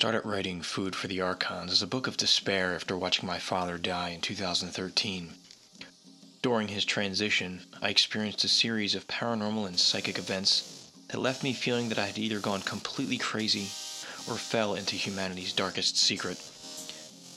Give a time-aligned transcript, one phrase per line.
[0.00, 3.76] started writing Food for the Archons as a book of despair after watching my father
[3.76, 5.34] die in 2013.
[6.40, 11.52] During his transition, I experienced a series of paranormal and psychic events that left me
[11.52, 13.68] feeling that I had either gone completely crazy
[14.26, 16.38] or fell into humanity's darkest secret.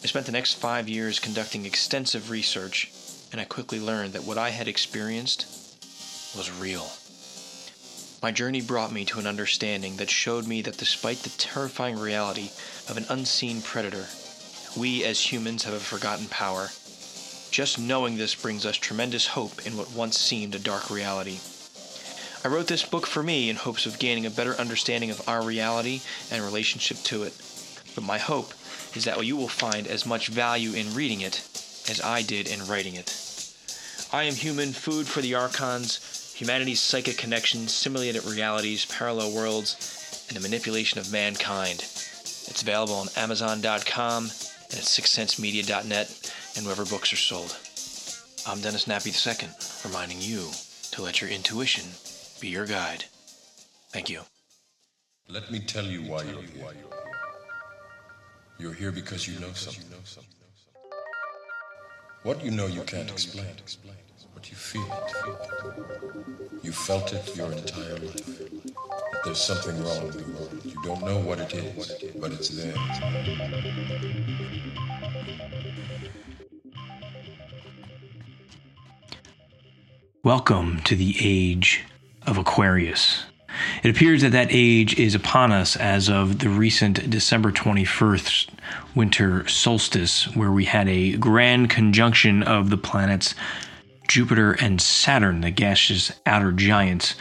[0.02, 2.93] I spent the next five years conducting extensive research,
[3.34, 5.48] and I quickly learned that what I had experienced
[6.34, 6.89] was real.
[8.24, 12.52] My journey brought me to an understanding that showed me that despite the terrifying reality
[12.88, 14.05] of an unseen predator,
[14.77, 16.70] we as humans have a forgotten power.
[17.52, 21.40] Just knowing this brings us tremendous hope in what once seemed a dark reality.
[22.45, 25.44] I wrote this book for me in hopes of gaining a better understanding of our
[25.44, 26.00] reality
[26.31, 27.34] and relationship to it.
[27.94, 28.53] But my hope
[28.95, 31.45] is that you will find as much value in reading it
[31.90, 33.20] as I did in writing it.
[34.14, 36.12] I am human food for the archons
[36.43, 41.79] humanity's psychic connections, simulated realities, parallel worlds, and the manipulation of mankind.
[41.79, 47.58] It's available on Amazon.com and at SixthSenseMedia.net and wherever books are sold.
[48.45, 49.47] I'm Dennis Nappi II,
[49.89, 50.50] reminding you
[50.91, 51.85] to let your intuition
[52.41, 53.05] be your guide.
[53.91, 54.23] Thank you.
[55.30, 56.73] Let me tell you why you're here.
[58.59, 59.85] You're here because you know something.
[62.23, 63.55] What you know you can't explain
[64.44, 66.66] but you feel it.
[66.66, 68.25] You felt it your entire life.
[68.25, 70.59] That there's something wrong in the world.
[70.66, 72.75] You don't know what it is, but it's there.
[80.23, 81.85] Welcome to the age
[82.28, 83.23] of Aquarius.
[83.81, 88.50] It appears that that age is upon us as of the recent December 21st
[88.94, 93.35] winter solstice, where we had a grand conjunction of the planets
[94.14, 97.16] Jupiter and Saturn, the gaseous outer giants,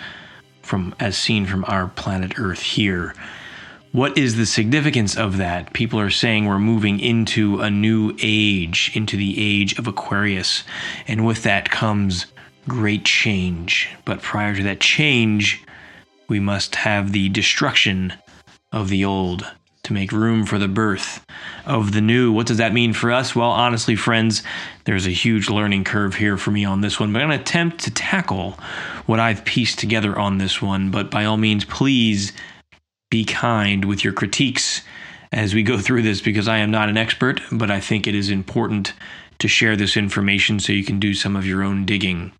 [0.61, 3.15] from as seen from our planet Earth here.
[3.93, 5.73] What is the significance of that?
[5.73, 10.65] People are saying we're moving into a new age, into the age of Aquarius,
[11.09, 12.27] and with that comes
[12.69, 13.89] great change.
[14.05, 15.65] But prior to that change,
[16.29, 18.13] we must have the destruction
[18.71, 19.51] of the old
[19.85, 21.27] to make room for the birth
[21.67, 22.31] of the new.
[22.33, 23.35] What does that mean for us?
[23.35, 24.43] Well, honestly, friends,
[24.85, 27.43] there's a huge learning curve here for me on this one, but I'm going to
[27.43, 28.53] attempt to tackle
[29.07, 30.93] what I've pieced together on this one.
[30.93, 32.33] But by all means, please
[33.11, 34.83] be kind with your critiques
[35.33, 38.15] as we go through this because I am not an expert, but I think it
[38.15, 38.93] is important
[39.41, 42.31] to share this information so you can do some of your own digging.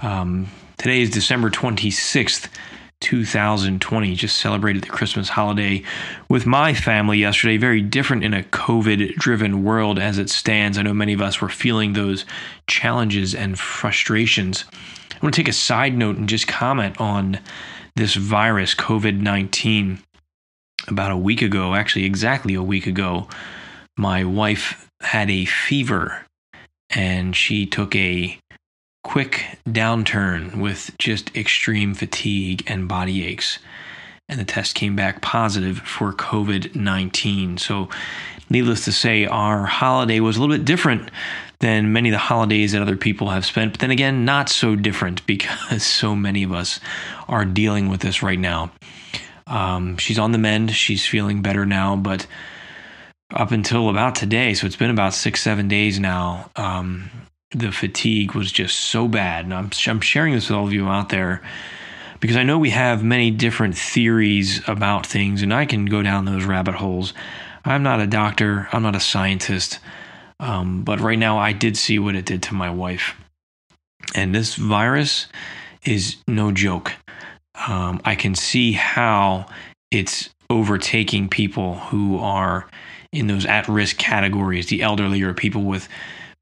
[0.00, 0.48] Um,
[0.78, 2.48] today is December 26th.
[3.04, 4.14] 2020.
[4.14, 5.82] Just celebrated the Christmas holiday
[6.30, 7.58] with my family yesterday.
[7.58, 10.78] Very different in a COVID driven world as it stands.
[10.78, 12.24] I know many of us were feeling those
[12.66, 14.64] challenges and frustrations.
[15.12, 17.38] I want to take a side note and just comment on
[17.94, 20.00] this virus, COVID 19.
[20.88, 23.28] About a week ago, actually, exactly a week ago,
[23.98, 26.24] my wife had a fever
[26.90, 28.38] and she took a
[29.04, 33.60] quick downturn with just extreme fatigue and body aches.
[34.28, 37.58] And the test came back positive for COVID 19.
[37.58, 37.90] So,
[38.50, 41.10] needless to say, our holiday was a little bit different
[41.60, 43.72] than many of the holidays that other people have spent.
[43.72, 46.80] But then again, not so different because so many of us
[47.28, 48.72] are dealing with this right now.
[49.46, 50.72] Um, she's on the mend.
[50.72, 51.96] She's feeling better now.
[51.96, 52.26] But
[53.30, 57.10] up until about today, so it's been about six, seven days now, um,
[57.54, 59.44] the fatigue was just so bad.
[59.44, 61.40] And I'm, I'm sharing this with all of you out there
[62.20, 66.24] because I know we have many different theories about things, and I can go down
[66.24, 67.12] those rabbit holes.
[67.64, 69.78] I'm not a doctor, I'm not a scientist,
[70.40, 73.14] um, but right now I did see what it did to my wife.
[74.14, 75.26] And this virus
[75.84, 76.92] is no joke.
[77.68, 79.46] Um, I can see how
[79.90, 82.66] it's overtaking people who are
[83.12, 85.88] in those at risk categories, the elderly or people with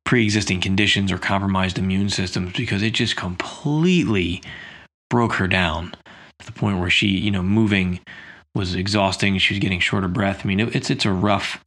[0.04, 4.42] pre-existing conditions or compromised immune systems because it just completely
[5.10, 5.92] broke her down
[6.38, 8.00] to the point where she, you know, moving
[8.54, 9.38] was exhausting.
[9.38, 10.40] She was getting short of breath.
[10.44, 11.62] I mean, it's it's a rough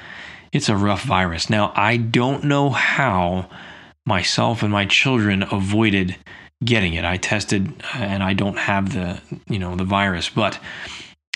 [0.51, 1.49] it's a rough virus.
[1.49, 3.49] Now, I don't know how
[4.05, 6.15] myself and my children avoided
[6.63, 7.03] getting it.
[7.03, 10.55] I tested and I don't have the, you know, the virus, but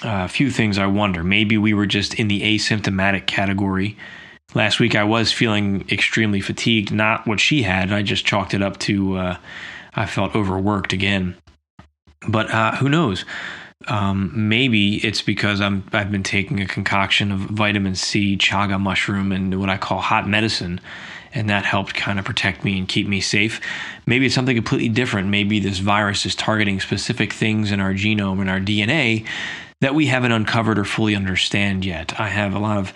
[0.04, 1.24] uh, a few things I wonder.
[1.24, 3.98] Maybe we were just in the asymptomatic category
[4.54, 7.92] last week I was feeling extremely fatigued, not what she had.
[7.92, 9.38] I just chalked it up to uh,
[9.94, 11.36] I felt overworked again.
[12.28, 13.25] But uh, who knows?
[13.88, 19.31] Um, maybe it's because I'm I've been taking a concoction of vitamin C, chaga mushroom,
[19.31, 20.81] and what I call hot medicine,
[21.34, 23.62] and that helped kind of protect me and keep me safe.
[24.06, 25.30] Maybe it's something completely different.
[25.30, 29.25] Maybe this virus is targeting specific things in our genome and our DNA
[29.81, 32.19] that we haven't uncovered or fully understand yet.
[32.19, 32.94] I have a lot of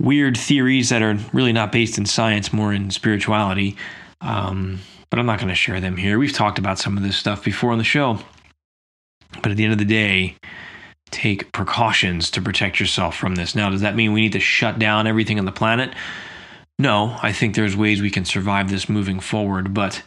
[0.00, 3.76] weird theories that are really not based in science, more in spirituality.
[4.20, 4.80] Um,
[5.10, 6.18] but I'm not going to share them here.
[6.18, 8.18] We've talked about some of this stuff before on the show.
[9.42, 10.36] But at the end of the day,
[11.10, 13.54] take precautions to protect yourself from this.
[13.54, 15.94] Now, does that mean we need to shut down everything on the planet?
[16.78, 20.02] No, I think there's ways we can survive this moving forward, but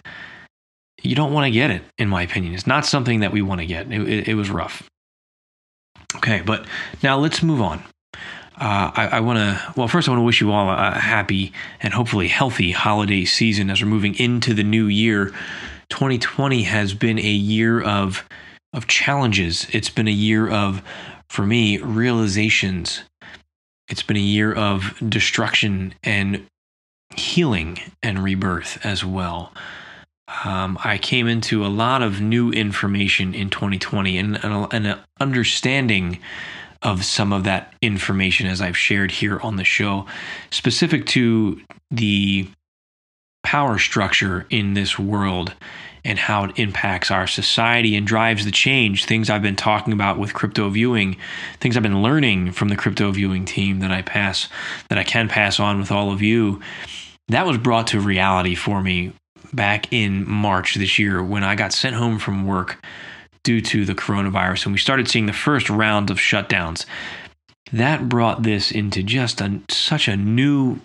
[1.01, 2.53] you don't want to get it, in my opinion.
[2.53, 3.91] It's not something that we want to get.
[3.91, 4.89] It, it, it was rough.
[6.15, 6.65] Okay, but
[7.01, 7.83] now let's move on.
[8.55, 11.53] Uh, I, I want to, well, first, I want to wish you all a happy
[11.81, 15.33] and hopefully healthy holiday season as we're moving into the new year.
[15.89, 18.23] 2020 has been a year of
[18.73, 19.67] of challenges.
[19.71, 20.81] It's been a year of,
[21.29, 23.03] for me, realizations.
[23.87, 26.47] It's been a year of destruction and
[27.15, 29.53] healing and rebirth as well.
[30.43, 34.99] Um, I came into a lot of new information in 2020 and, and, and an
[35.19, 36.19] understanding
[36.83, 40.05] of some of that information as I've shared here on the show,
[40.51, 41.59] specific to
[41.89, 42.49] the
[43.43, 45.53] power structure in this world
[46.05, 49.05] and how it impacts our society and drives the change.
[49.05, 51.15] Things I've been talking about with crypto viewing,
[51.59, 54.49] things I've been learning from the crypto viewing team that I pass,
[54.89, 56.61] that I can pass on with all of you.
[57.29, 59.13] That was brought to reality for me
[59.53, 62.83] back in March this year when I got sent home from work
[63.43, 66.85] due to the coronavirus and we started seeing the first round of shutdowns.
[67.71, 70.79] That brought this into just a, such a new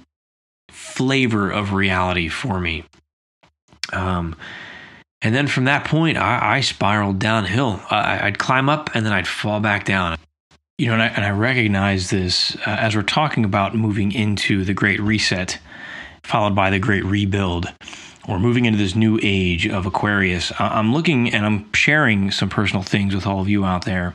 [0.70, 2.84] flavor of reality for me.
[3.93, 4.37] Um,
[5.20, 7.81] and then from that point, I, I spiraled downhill.
[7.90, 10.16] I, would climb up and then I'd fall back down.
[10.78, 14.64] You know, and I, and I recognize this uh, as we're talking about moving into
[14.64, 15.58] the Great Reset,
[16.22, 17.66] followed by the Great Rebuild,
[18.28, 20.52] or moving into this new age of Aquarius.
[20.58, 24.14] I'm looking and I'm sharing some personal things with all of you out there.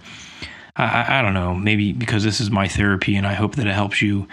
[0.75, 3.73] I, I don't know, maybe because this is my therapy and I hope that it
[3.73, 4.27] helps you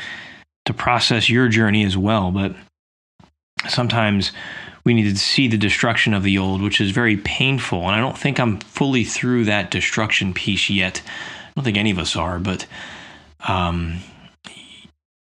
[0.67, 2.31] to process your journey as well.
[2.31, 2.55] But
[3.69, 4.32] sometimes
[4.85, 7.81] we need to see the destruction of the old, which is very painful.
[7.87, 11.03] And I don't think I'm fully through that destruction piece yet.
[11.06, 12.67] I don't think any of us are, but
[13.49, 13.99] um,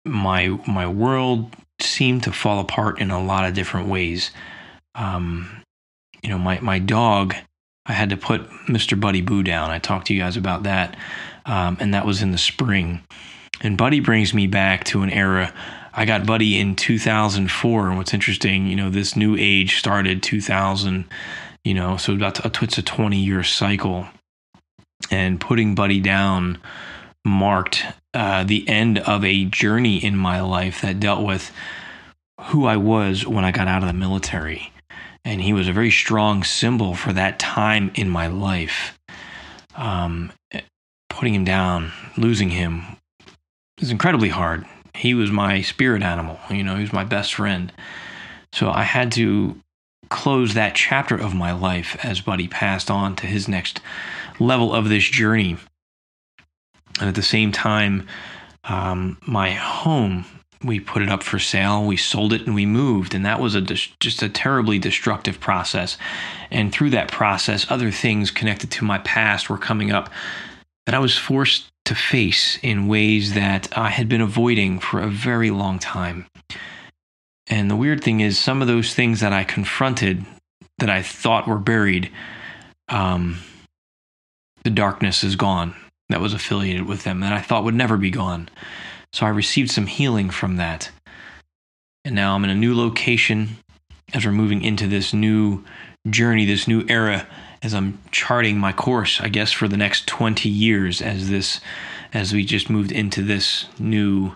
[0.04, 4.30] my my world seemed to fall apart in a lot of different ways.
[4.94, 5.62] Um,
[6.22, 7.34] you know, my my dog,
[7.86, 8.98] I had to put Mr.
[8.98, 9.70] Buddy Boo down.
[9.70, 10.96] I talked to you guys about that,
[11.46, 13.02] um, and that was in the spring.
[13.60, 15.52] And Buddy brings me back to an era
[15.94, 17.88] I got Buddy in 2004.
[17.88, 21.04] And what's interesting, you know, this new age started 2000,
[21.64, 24.06] you know, so about to, it's a 20 year cycle.
[25.10, 26.58] And putting Buddy down
[27.24, 31.50] marked uh, the end of a journey in my life that dealt with
[32.40, 34.72] who I was when I got out of the military.
[35.24, 38.98] And he was a very strong symbol for that time in my life.
[39.76, 40.32] Um,
[41.08, 42.84] putting him down, losing him,
[43.80, 46.38] was incredibly hard he was my spirit animal.
[46.50, 47.72] You know, he was my best friend.
[48.52, 49.58] So I had to
[50.10, 53.80] close that chapter of my life as Buddy passed on to his next
[54.38, 55.56] level of this journey.
[56.98, 58.06] And at the same time,
[58.64, 60.24] um, my home,
[60.62, 63.14] we put it up for sale, we sold it, and we moved.
[63.14, 65.98] And that was a just a terribly destructive process.
[66.50, 70.10] And through that process, other things connected to my past were coming up
[70.86, 75.08] that I was forced to face in ways that I had been avoiding for a
[75.08, 76.26] very long time.
[77.48, 80.24] And the weird thing is, some of those things that I confronted
[80.78, 82.10] that I thought were buried,
[82.88, 83.38] um,
[84.62, 85.74] the darkness is gone
[86.12, 88.48] that was affiliated with them that I thought would never be gone.
[89.12, 90.90] So I received some healing from that.
[92.04, 93.56] And now I'm in a new location
[94.12, 95.64] as we're moving into this new
[96.08, 97.26] journey, this new era
[97.62, 101.60] as I'm charting my course, I guess, for the next 20 years as this,
[102.12, 104.32] as we just moved into this new,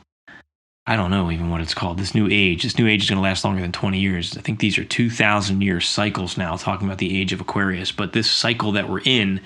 [0.86, 2.62] I don't know even what it's called, this new age.
[2.62, 4.38] This new age is going to last longer than 20 years.
[4.38, 7.90] I think these are 2,000 year cycles now, talking about the age of Aquarius.
[7.92, 9.40] But this cycle that we're in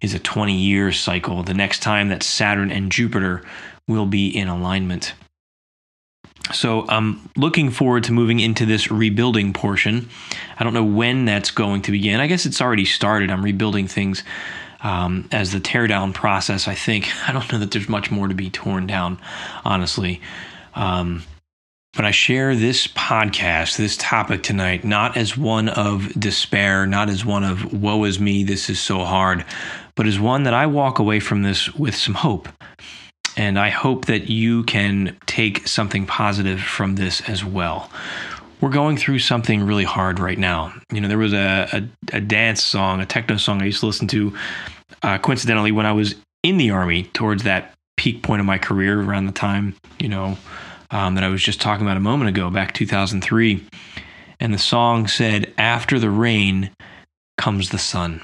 [0.00, 1.42] is a 20 year cycle.
[1.42, 3.42] The next time that Saturn and Jupiter
[3.86, 5.14] will be in alignment.
[6.52, 10.08] So I'm looking forward to moving into this rebuilding portion.
[10.58, 12.20] I don't know when that's going to begin.
[12.20, 13.30] I guess it's already started.
[13.30, 14.24] I'm rebuilding things
[14.82, 16.66] um, as the teardown process.
[16.66, 19.18] I think I don't know that there's much more to be torn down,
[19.64, 20.20] honestly.
[20.74, 21.22] Um,
[21.92, 27.24] but I share this podcast, this topic tonight, not as one of despair, not as
[27.24, 29.44] one of woe is me, this is so hard,
[30.00, 32.48] but as one that I walk away from this with some hope
[33.36, 37.90] and I hope that you can take something positive from this as well.
[38.62, 40.72] We're going through something really hard right now.
[40.90, 43.86] You know, there was a, a, a dance song, a techno song I used to
[43.88, 44.34] listen to
[45.02, 49.02] uh, coincidentally when I was in the army towards that peak point of my career
[49.02, 50.38] around the time, you know,
[50.90, 53.62] um, that I was just talking about a moment ago, back 2003.
[54.40, 56.70] And the song said, After the rain
[57.36, 58.22] comes the sun.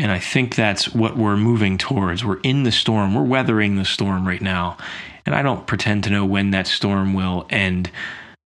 [0.00, 2.24] And I think that's what we're moving towards.
[2.24, 4.78] We're in the storm, we're weathering the storm right now.
[5.26, 7.90] And I don't pretend to know when that storm will end.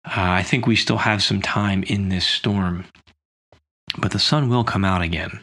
[0.05, 2.85] Uh, I think we still have some time in this storm.
[3.97, 5.41] But the sun will come out again.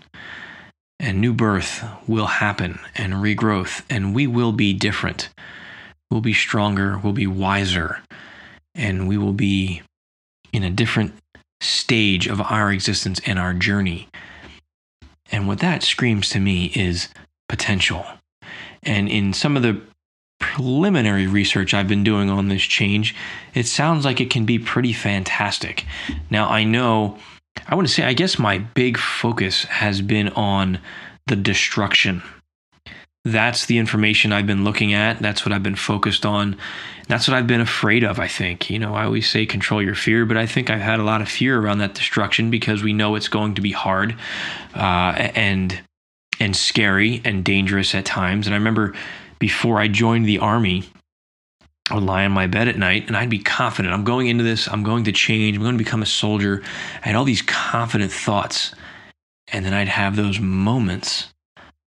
[0.99, 5.29] And new birth will happen and regrowth, and we will be different.
[6.11, 8.03] We'll be stronger, we'll be wiser,
[8.75, 9.81] and we will be
[10.53, 11.15] in a different
[11.59, 14.07] stage of our existence and our journey.
[15.31, 17.09] And what that screams to me is
[17.49, 18.05] potential.
[18.83, 19.81] And in some of the
[20.39, 23.15] preliminary research I've been doing on this change,
[23.53, 25.85] it sounds like it can be pretty fantastic.
[26.29, 27.17] Now, I know,
[27.67, 30.79] I want to say, I guess my big focus has been on
[31.27, 32.21] the destruction.
[33.31, 35.19] That's the information I've been looking at.
[35.19, 36.55] That's what I've been focused on.
[37.07, 38.69] That's what I've been afraid of, I think.
[38.69, 41.21] You know, I always say control your fear, but I think I've had a lot
[41.21, 44.15] of fear around that destruction because we know it's going to be hard
[44.75, 45.81] uh, and
[46.39, 48.47] and scary and dangerous at times.
[48.47, 48.93] And I remember
[49.39, 50.83] before I joined the army,
[51.89, 53.93] I would lie on my bed at night and I'd be confident.
[53.93, 56.61] I'm going into this, I'm going to change, I'm going to become a soldier.
[57.03, 58.73] I had all these confident thoughts.
[59.51, 61.33] And then I'd have those moments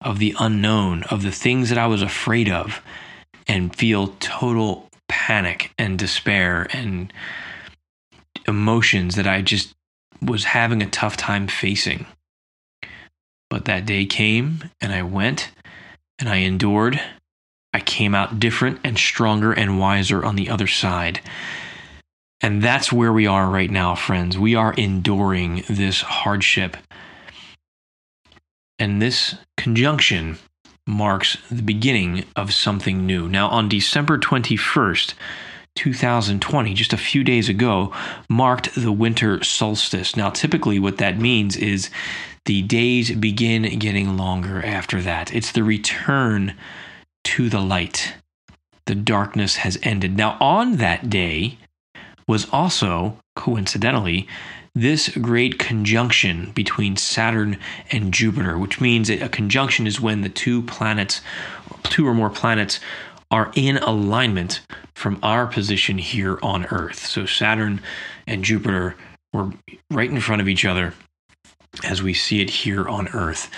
[0.05, 2.81] of the unknown, of the things that I was afraid of,
[3.47, 7.11] and feel total panic and despair and
[8.47, 9.73] emotions that I just
[10.21, 12.05] was having a tough time facing.
[13.49, 15.51] But that day came and I went
[16.17, 17.01] and I endured
[17.75, 21.19] I came out different and stronger and wiser on the other side.
[22.39, 24.37] And that's where we are right now, friends.
[24.37, 26.77] We are enduring this hardship.
[28.77, 30.37] And this conjunction
[30.87, 33.27] marks the beginning of something new.
[33.27, 35.13] Now, on December 21st,
[35.75, 37.93] 2020, just a few days ago,
[38.29, 40.15] marked the winter solstice.
[40.15, 41.89] Now, typically, what that means is
[42.45, 45.33] the days begin getting longer after that.
[45.33, 46.55] It's the return
[47.25, 48.13] to the light.
[48.85, 50.15] The darkness has ended.
[50.15, 51.57] Now, on that day
[52.27, 54.27] was also, coincidentally,
[54.75, 57.57] this great conjunction between Saturn
[57.91, 61.21] and Jupiter, which means a conjunction is when the two planets,
[61.83, 62.81] two or more planets,
[63.31, 64.61] are in alignment
[64.93, 67.05] from our position here on Earth.
[67.05, 67.81] So Saturn
[68.27, 68.95] and Jupiter
[69.33, 69.51] were
[69.89, 70.93] right in front of each other
[71.83, 73.49] as we see it here on Earth.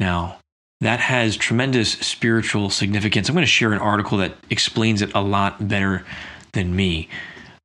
[0.00, 0.38] Now,
[0.80, 3.28] that has tremendous spiritual significance.
[3.28, 6.04] I'm going to share an article that explains it a lot better
[6.52, 7.08] than me.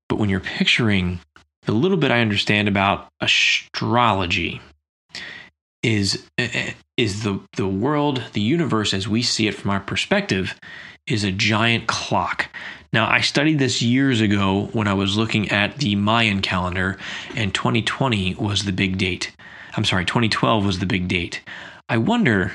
[0.08, 1.20] But when you're picturing
[1.64, 4.62] the little bit I understand about astrology
[5.84, 9.80] is eh, eh, is the the world, the universe as we see it from our
[9.80, 10.60] perspective
[11.08, 12.50] is a giant clock.
[12.92, 16.98] Now, I studied this years ago when I was looking at the Mayan calendar
[17.36, 19.36] and 2020 was the big date.
[19.76, 21.42] I'm sorry, 2012 was the big date.
[21.88, 22.54] I wonder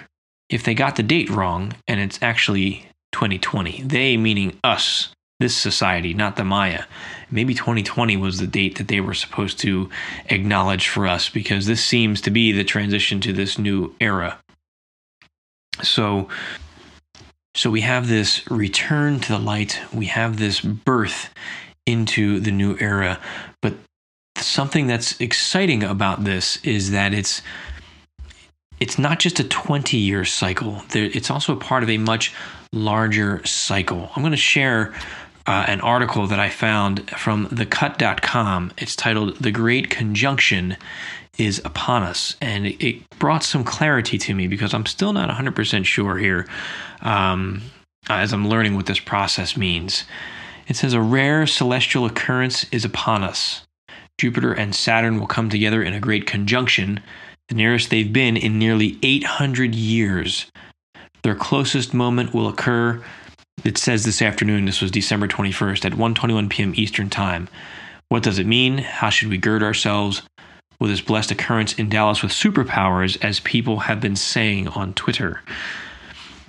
[0.49, 6.15] if they got the date wrong and it's actually 2020, they meaning us, this society,
[6.15, 6.85] not the Maya.
[7.31, 9.91] Maybe 2020 was the date that they were supposed to
[10.27, 14.39] acknowledge for us because this seems to be the transition to this new era.
[15.83, 16.29] So
[17.57, 21.33] so we have this return to the light, we have this birth
[21.87, 23.21] into the new era,
[23.63, 23.75] but
[24.37, 27.43] something that's exciting about this is that it's
[28.81, 32.35] it's not just a 20 year cycle, it's also a part of a much
[32.73, 34.11] larger cycle.
[34.15, 34.93] I'm going to share
[35.47, 38.73] uh, an article that I found from thecut.com.
[38.79, 40.77] It's titled The Great Conjunction
[41.39, 42.37] is Upon Us.
[42.41, 46.47] And it, brought some clarity to me because I'm still not 100% sure here
[47.03, 47.63] um,
[48.09, 50.05] as I'm learning what this process means.
[50.67, 53.63] It says a rare celestial occurrence is upon us.
[54.19, 57.01] Jupiter and Saturn will come together in a great conjunction
[57.49, 60.51] the nearest they've been in nearly 800 years.
[61.23, 63.03] Their closest moment will occur,
[63.63, 66.73] it says this afternoon, this was December 21st, at 1:21 p.m.
[66.77, 67.49] Eastern Time.
[68.09, 68.79] What does it mean?
[68.79, 70.23] How should we gird ourselves?
[70.79, 75.41] Will this blessed occurrence endow us with superpowers, as people have been saying on Twitter?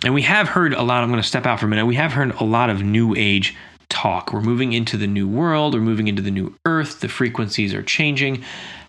[0.04, 1.86] And we have heard a lot, I'm going to step out for a minute.
[1.86, 3.56] We have heard a lot of New Age
[3.90, 4.34] talk.
[4.34, 7.84] We're moving into the new world, we're moving into the new earth, the frequencies are
[7.84, 8.44] changing.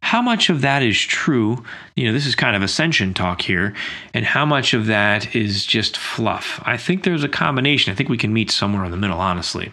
[0.07, 1.65] How much of that is true?
[1.97, 3.75] You know, this is kind of ascension talk here,
[4.15, 6.63] and how much of that is just fluff?
[6.65, 7.93] I think there's a combination.
[7.93, 9.73] I think we can meet somewhere in the middle, honestly.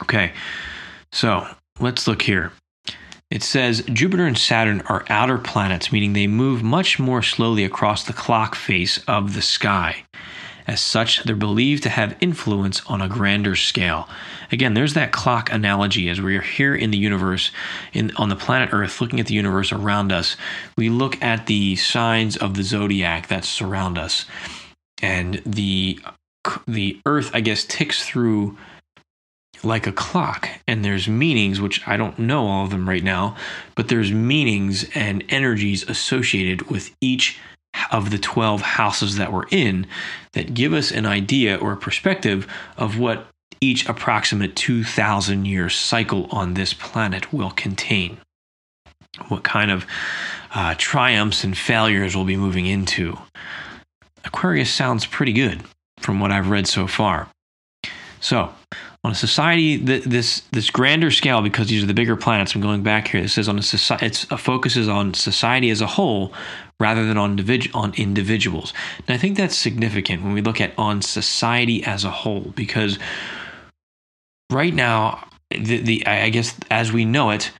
[0.00, 0.30] Okay,
[1.10, 1.44] so
[1.80, 2.52] let's look here.
[3.28, 8.04] It says Jupiter and Saturn are outer planets, meaning they move much more slowly across
[8.04, 10.04] the clock face of the sky.
[10.66, 14.08] As such, they're believed to have influence on a grander scale.
[14.50, 17.52] Again, there's that clock analogy as we are here in the universe,
[17.92, 20.36] in on the planet Earth, looking at the universe around us.
[20.76, 24.26] We look at the signs of the zodiac that surround us,
[25.00, 26.00] and the
[26.66, 28.56] the Earth, I guess, ticks through
[29.64, 33.36] like a clock and there's meanings which I don't know all of them right now
[33.74, 37.38] but there's meanings and energies associated with each
[37.90, 39.86] of the 12 houses that we're in
[40.32, 43.26] that give us an idea or a perspective of what
[43.60, 48.18] each approximate 2000 year cycle on this planet will contain.
[49.28, 49.86] What kind of
[50.54, 53.18] uh, triumphs and failures we'll be moving into.
[54.24, 55.62] Aquarius sounds pretty good
[55.98, 57.28] from what I've read so far.
[58.20, 58.52] So
[59.06, 62.82] on a society this this grander scale because these are the bigger planets i'm going
[62.82, 66.32] back here it says on a society it's a focuses on society as a whole
[66.78, 68.72] rather than on individual on individuals.
[69.06, 72.98] And i think that's significant when we look at on society as a whole because
[74.50, 77.50] right now the, the i guess as we know it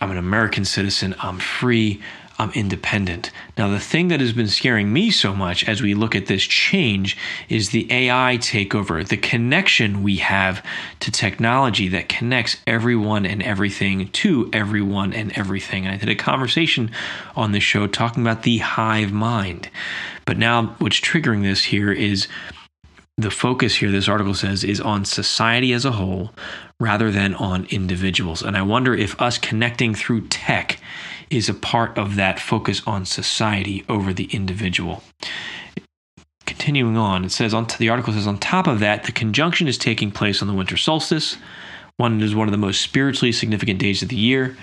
[0.00, 2.00] i'm an american citizen i'm free
[2.38, 3.30] I'm independent.
[3.56, 6.42] Now, the thing that has been scaring me so much as we look at this
[6.42, 7.16] change
[7.48, 10.64] is the AI takeover, the connection we have
[11.00, 15.86] to technology that connects everyone and everything to everyone and everything.
[15.86, 16.90] And I did a conversation
[17.34, 19.70] on this show talking about the hive mind.
[20.26, 22.28] But now, what's triggering this here is
[23.16, 26.32] the focus here, this article says, is on society as a whole
[26.78, 28.42] rather than on individuals.
[28.42, 30.78] And I wonder if us connecting through tech
[31.30, 35.02] is a part of that focus on society over the individual.
[36.46, 39.76] Continuing on, it says on the article says on top of that, the conjunction is
[39.76, 41.36] taking place on the winter solstice.
[41.96, 44.56] One is one of the most spiritually significant days of the year.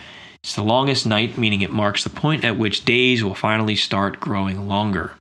[0.44, 4.20] It's the longest night, meaning it marks the point at which days will finally start
[4.20, 5.14] growing longer.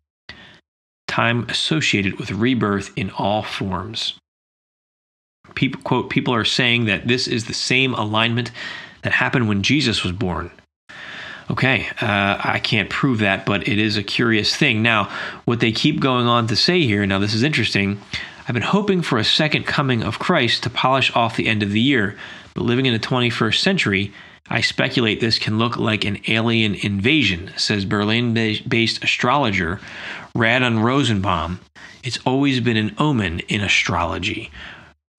[1.09, 4.19] Time associated with rebirth in all forms.
[5.55, 8.51] People, quote, people are saying that this is the same alignment
[9.03, 10.51] that happened when Jesus was born.
[11.53, 14.81] Okay, uh, I can't prove that, but it is a curious thing.
[14.81, 15.11] Now,
[15.45, 18.01] what they keep going on to say here, now this is interesting.
[18.49, 21.71] I've been hoping for a second coming of Christ to polish off the end of
[21.71, 22.17] the year,
[22.55, 24.13] but living in the 21st century,
[24.49, 29.79] I speculate this can look like an alien invasion, says Berlin based astrologer
[30.35, 31.61] Randon Rosenbaum.
[32.03, 34.51] It's always been an omen in astrology.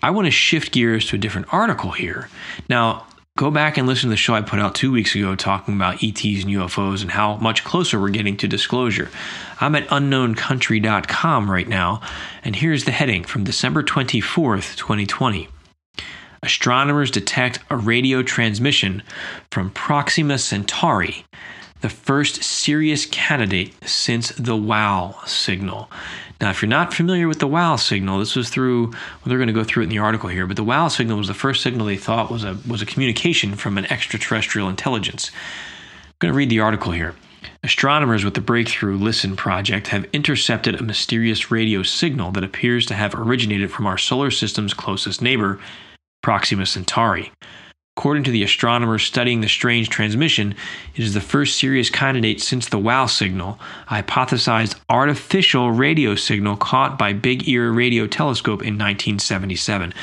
[0.02, 2.28] I want to shift gears to a different article here.
[2.68, 5.74] Now, Go back and listen to the show I put out two weeks ago talking
[5.74, 9.10] about ETs and UFOs and how much closer we're getting to disclosure.
[9.60, 12.02] I'm at unknowncountry.com right now,
[12.44, 15.50] and here's the heading from December 24th, 2020.
[16.44, 19.02] Astronomers detect a radio transmission
[19.50, 21.26] from Proxima Centauri,
[21.82, 25.90] the first serious candidate since the WOW signal.
[26.44, 29.48] Now, if you're not familiar with the WOW signal, this was through, well, they're going
[29.48, 31.64] to go through it in the article here, but the WOW signal was the first
[31.64, 35.32] signal they thought was a, was a communication from an extraterrestrial intelligence.
[35.34, 37.16] I'm going to read the article here.
[37.64, 42.94] Astronomers with the Breakthrough Listen project have intercepted a mysterious radio signal that appears to
[42.94, 45.62] have originated from our solar system's closest neighbor,
[46.24, 47.32] Proxima Centauri.
[47.96, 50.56] According to the astronomers studying the strange transmission,
[50.96, 56.58] it is the first serious candidate since the WOW signal, a hypothesized artificial radio signal
[56.58, 59.94] caught by Big Ear Radio Telescope in 1977.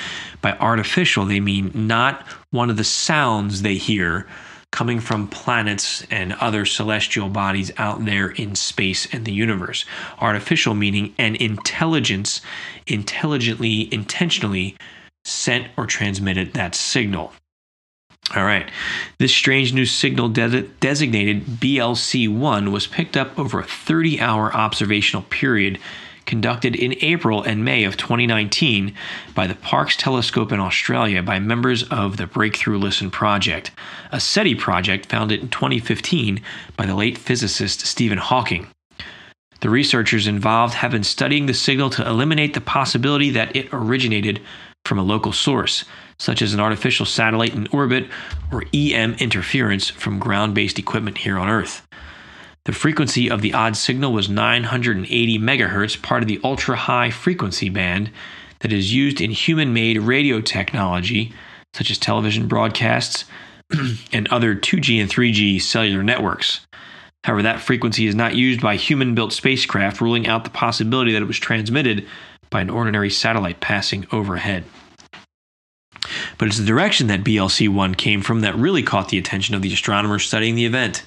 [0.40, 4.28] By artificial, they mean not one of the sounds they hear
[4.70, 9.84] coming from planets and other celestial bodies out there in space and the universe.
[10.20, 12.40] Artificial meaning an intelligence
[12.86, 14.76] intelligently, intentionally
[15.24, 17.32] sent or transmitted that signal.
[18.34, 18.70] All right.
[19.18, 25.24] This strange new signal de- designated BLC1 was picked up over a 30 hour observational
[25.24, 25.80] period
[26.26, 28.94] conducted in April and May of 2019
[29.34, 33.72] by the Parkes Telescope in Australia by members of the Breakthrough Listen project,
[34.12, 36.40] a SETI project founded in 2015
[36.76, 38.68] by the late physicist Stephen Hawking.
[39.60, 44.40] The researchers involved have been studying the signal to eliminate the possibility that it originated
[44.84, 45.84] from a local source,
[46.20, 48.06] such as an artificial satellite in orbit
[48.52, 51.86] or EM interference from ground based equipment here on Earth.
[52.66, 57.70] The frequency of the odd signal was 980 MHz, part of the ultra high frequency
[57.70, 58.10] band
[58.58, 61.32] that is used in human made radio technology,
[61.72, 63.24] such as television broadcasts
[64.12, 66.66] and other 2G and 3G cellular networks.
[67.24, 71.22] However, that frequency is not used by human built spacecraft, ruling out the possibility that
[71.22, 72.06] it was transmitted
[72.50, 74.64] by an ordinary satellite passing overhead.
[76.38, 79.62] But it's the direction that BLC 1 came from that really caught the attention of
[79.62, 81.02] the astronomers studying the event.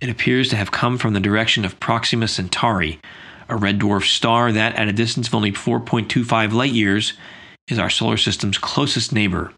[0.00, 3.00] It appears to have come from the direction of Proxima Centauri,
[3.48, 7.14] a red dwarf star that, at a distance of only 4.25 light years,
[7.68, 9.52] is our solar system's closest neighbor.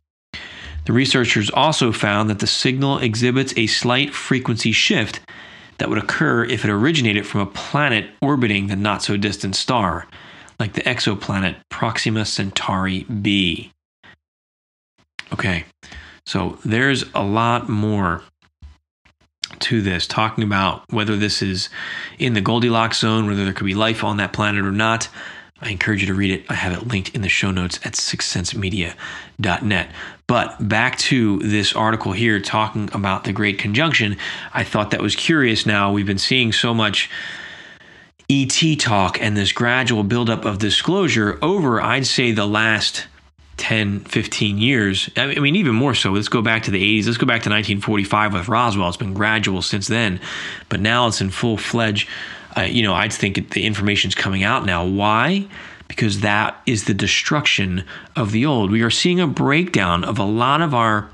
[0.86, 5.20] The researchers also found that the signal exhibits a slight frequency shift
[5.78, 10.06] that would occur if it originated from a planet orbiting the not so distant star,
[10.58, 13.70] like the exoplanet Proxima Centauri b.
[15.32, 15.64] Okay,
[16.26, 18.22] so there's a lot more
[19.60, 21.68] to this, talking about whether this is
[22.18, 25.08] in the Goldilocks zone, whether there could be life on that planet or not.
[25.62, 26.46] I encourage you to read it.
[26.48, 29.90] I have it linked in the show notes at sixthsensemedia.net.
[30.26, 34.16] But back to this article here talking about the Great Conjunction,
[34.54, 35.66] I thought that was curious.
[35.66, 37.10] Now, we've been seeing so much
[38.30, 43.06] ET talk and this gradual buildup of disclosure over, I'd say, the last
[43.61, 45.11] 10, 15 years.
[45.18, 46.12] I mean, even more so.
[46.12, 47.07] Let's go back to the 80s.
[47.07, 48.88] Let's go back to 1945 with Roswell.
[48.88, 50.18] It's been gradual since then,
[50.70, 52.09] but now it's in full fledged.
[52.57, 54.87] Uh, you know, I'd think the information's coming out now.
[54.87, 55.46] Why?
[55.88, 57.85] Because that is the destruction
[58.16, 58.70] of the old.
[58.70, 61.11] We are seeing a breakdown of a lot of our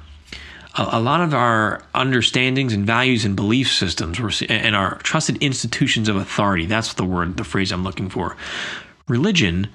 [0.79, 6.17] a lot of our understandings and values and belief systems and our trusted institutions of
[6.17, 8.37] authority that's the word the phrase i'm looking for
[9.09, 9.69] religion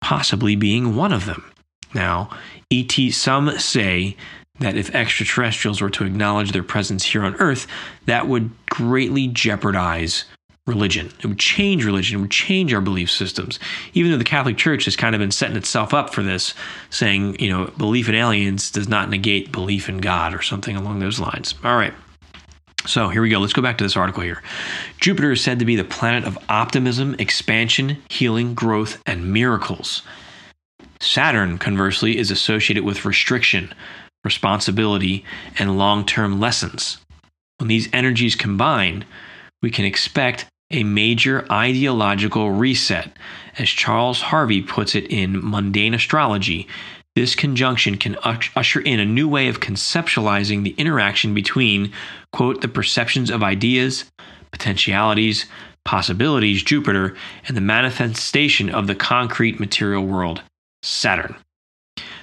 [0.00, 1.48] possibly being one of them
[1.94, 2.30] now,
[2.70, 4.16] ET, some say
[4.60, 7.66] that if extraterrestrials were to acknowledge their presence here on Earth,
[8.06, 10.24] that would greatly jeopardize
[10.66, 11.06] religion.
[11.18, 12.18] It would change religion.
[12.18, 13.58] It would change our belief systems.
[13.94, 16.54] Even though the Catholic Church has kind of been setting itself up for this,
[16.90, 20.98] saying, you know, belief in aliens does not negate belief in God or something along
[20.98, 21.54] those lines.
[21.64, 21.94] All right.
[22.86, 23.38] So here we go.
[23.38, 24.42] Let's go back to this article here.
[25.00, 30.02] Jupiter is said to be the planet of optimism, expansion, healing, growth, and miracles.
[31.00, 33.72] Saturn, conversely, is associated with restriction,
[34.24, 35.24] responsibility,
[35.58, 36.98] and long term lessons.
[37.58, 39.04] When these energies combine,
[39.62, 43.16] we can expect a major ideological reset.
[43.58, 46.68] As Charles Harvey puts it in Mundane Astrology,
[47.16, 51.92] this conjunction can usher in a new way of conceptualizing the interaction between,
[52.32, 54.04] quote, the perceptions of ideas,
[54.52, 55.46] potentialities,
[55.84, 57.16] possibilities, Jupiter,
[57.48, 60.42] and the manifestation of the concrete material world,
[60.82, 61.36] Saturn.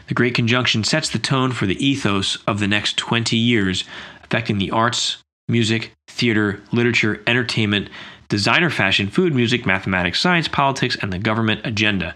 [0.07, 3.83] The Great Conjunction sets the tone for the ethos of the next 20 years,
[4.23, 7.89] affecting the arts, music, theater, literature, entertainment,
[8.29, 12.15] designer fashion, food, music, mathematics, science, politics, and the government agenda.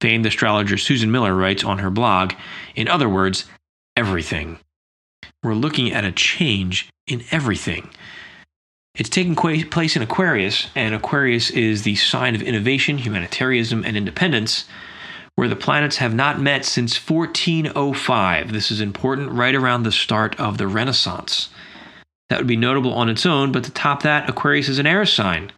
[0.00, 2.32] Famed astrologer Susan Miller writes on her blog,
[2.74, 3.46] in other words,
[3.96, 4.58] everything.
[5.42, 7.90] We're looking at a change in everything.
[8.94, 14.66] It's taking place in Aquarius, and Aquarius is the sign of innovation, humanitarianism, and independence
[15.40, 18.52] where the planets have not met since 1405.
[18.52, 21.48] This is important right around the start of the Renaissance.
[22.28, 25.06] That would be notable on its own, but to top that, Aquarius is an air
[25.06, 25.50] sign,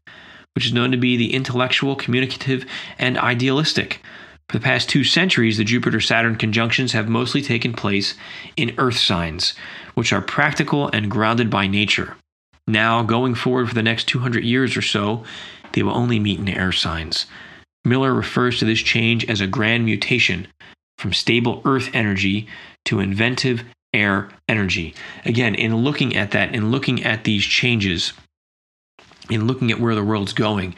[0.54, 2.64] which is known to be the intellectual, communicative,
[2.96, 4.00] and idealistic.
[4.48, 8.14] For the past two centuries, the Jupiter Saturn conjunctions have mostly taken place
[8.56, 9.52] in Earth signs,
[9.94, 12.16] which are practical and grounded by nature.
[12.68, 15.24] Now, going forward for the next 200 years or so,
[15.72, 17.26] they will only meet in air signs.
[17.84, 20.46] Miller refers to this change as a grand mutation
[20.98, 22.46] from stable earth energy
[22.84, 24.94] to inventive air energy.
[25.24, 28.12] Again, in looking at that, in looking at these changes,
[29.28, 30.74] in looking at where the world's going,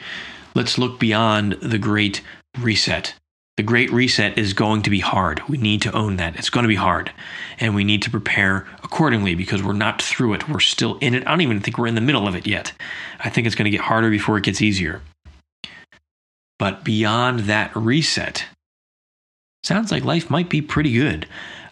[0.53, 2.21] let's look beyond the great
[2.59, 3.13] reset.
[3.57, 5.41] The great reset is going to be hard.
[5.47, 6.35] We need to own that.
[6.35, 7.13] It's going to be hard.
[7.57, 10.49] And we need to prepare accordingly because we're not through it.
[10.49, 11.25] We're still in it.
[11.25, 12.73] I don't even think we're in the middle of it yet.
[13.19, 15.01] I think it's going to get harder before it gets easier.
[16.57, 18.45] But beyond that reset,
[19.63, 21.27] sounds like life might be pretty good.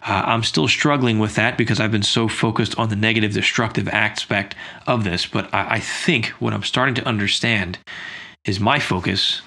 [0.06, 3.88] Uh, I'm still struggling with that because I've been so focused on the negative, destructive
[3.88, 4.54] aspect
[4.86, 5.26] of this.
[5.26, 7.78] But I, I think what I'm starting to understand
[8.44, 9.40] is my focus,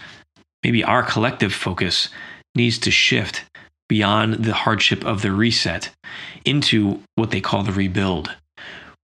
[0.63, 2.09] maybe our collective focus,
[2.55, 3.43] needs to shift
[3.87, 5.91] beyond the hardship of the reset
[6.43, 8.35] into what they call the rebuild.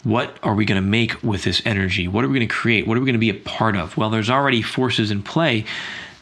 [0.04, 2.08] What are we going to make with this energy?
[2.08, 2.88] What are we going to create?
[2.88, 3.96] What are we going to be a part of?
[3.96, 5.66] Well, there's already forces in play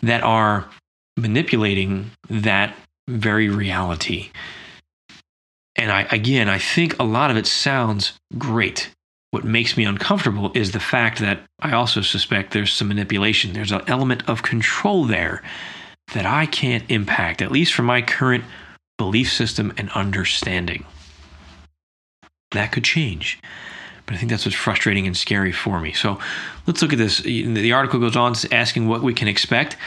[0.02, 0.70] that are
[1.18, 2.76] manipulating that
[3.08, 4.32] very reality.
[5.76, 8.92] And I again, I think a lot of it sounds great.
[9.32, 13.54] What makes me uncomfortable is the fact that I also suspect there's some manipulation.
[13.54, 15.42] There's an element of control there
[16.14, 18.44] that I can't impact, at least from my current
[18.98, 20.84] belief system and understanding.
[22.52, 23.40] That could change.
[24.06, 25.94] But I think that's what's frustrating and scary for me.
[25.94, 26.20] So
[26.68, 27.20] let's look at this.
[27.20, 29.78] The article goes on asking what we can expect.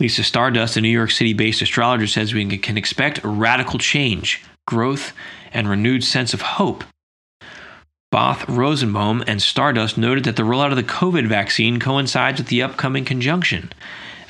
[0.00, 5.12] Lisa Stardust, a New York City based astrologer, says we can expect radical change, growth,
[5.52, 6.82] and renewed sense of hope.
[8.10, 12.62] Both Rosenbaum and Stardust noted that the rollout of the COVID vaccine coincides with the
[12.62, 13.72] upcoming conjunction.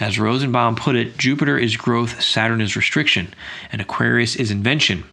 [0.01, 3.33] As Rosenbaum put it, Jupiter is growth, Saturn is restriction,
[3.71, 5.05] and Aquarius is invention.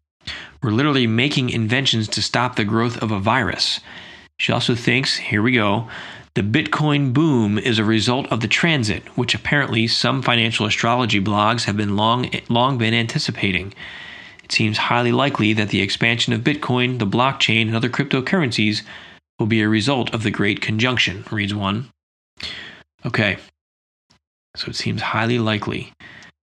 [0.63, 3.79] We're literally making inventions to stop the growth of a virus.
[4.41, 5.87] She also thinks, here we go,
[6.33, 11.65] the Bitcoin boom is a result of the transit, which apparently some financial astrology blogs
[11.65, 13.71] have been long long been anticipating.
[14.43, 18.81] It seems highly likely that the expansion of Bitcoin, the blockchain, and other cryptocurrencies
[19.37, 21.91] will be a result of the Great Conjunction, reads one.
[23.05, 23.37] Okay,
[24.55, 25.93] so it seems highly likely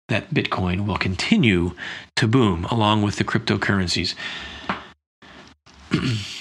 [0.08, 1.74] that Bitcoin will continue
[2.16, 4.14] to boom along with the cryptocurrencies.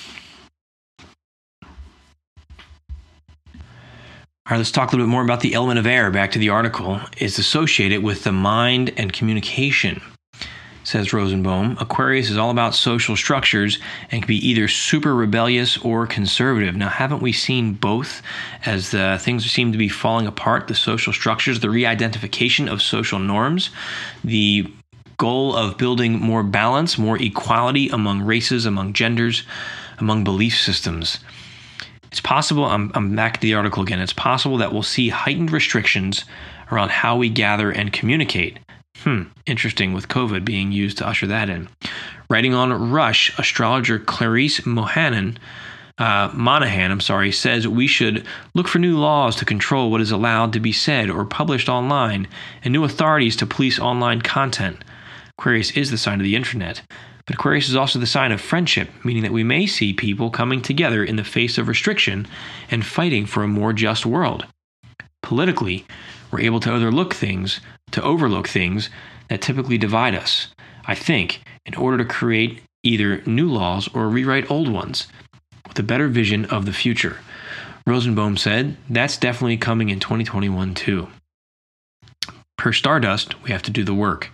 [4.47, 6.11] All right, let's talk a little bit more about the element of air.
[6.11, 7.01] Back to the article.
[7.17, 10.03] It's associated with the mind and communication,
[10.83, 11.77] says Rosenbaum.
[11.79, 13.79] Aquarius is all about social structures
[14.11, 16.75] and can be either super rebellious or conservative.
[16.75, 18.21] Now, haven't we seen both
[18.67, 20.67] as the things seem to be falling apart?
[20.67, 23.71] The social structures, the re identification of social norms,
[24.23, 24.71] the
[25.17, 29.41] goal of building more balance, more equality among races, among genders,
[29.97, 31.17] among belief systems.
[32.15, 35.51] It's possible, I'm, I'm back to the article again, it's possible that we'll see heightened
[35.51, 36.23] restrictions
[36.71, 38.57] around how we gather and communicate.
[38.99, 41.67] Hmm, interesting with COVID being used to usher that in.
[42.29, 45.37] Writing on Rush, astrologer Clarisse Mohanan,
[45.97, 50.11] uh, Monahan, I'm sorry, says we should look for new laws to control what is
[50.11, 52.29] allowed to be said or published online
[52.63, 54.85] and new authorities to police online content.
[55.37, 56.81] Aquarius is the sign of the internet.
[57.25, 60.61] But Aquarius is also the sign of friendship, meaning that we may see people coming
[60.61, 62.27] together in the face of restriction
[62.69, 64.45] and fighting for a more just world.
[65.23, 65.85] Politically,
[66.31, 67.61] we're able to overlook things,
[67.91, 68.89] to overlook things
[69.29, 70.49] that typically divide us,
[70.85, 75.07] I think, in order to create either new laws or rewrite old ones
[75.67, 77.17] with a better vision of the future.
[77.87, 81.07] Rosenbaum said, that's definitely coming in 2021 too.
[82.57, 84.29] Per Stardust, we have to do the work.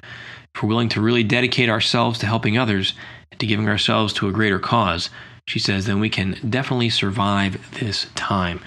[0.62, 2.94] We're willing to really dedicate ourselves to helping others
[3.32, 5.10] and to giving ourselves to a greater cause,
[5.46, 8.62] she says, then we can definitely survive this time.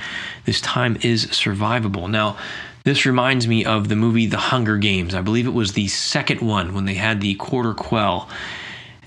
[0.44, 2.10] This time is survivable.
[2.10, 2.36] Now,
[2.84, 5.14] this reminds me of the movie The Hunger Games.
[5.14, 8.28] I believe it was the second one when they had the quarter quell.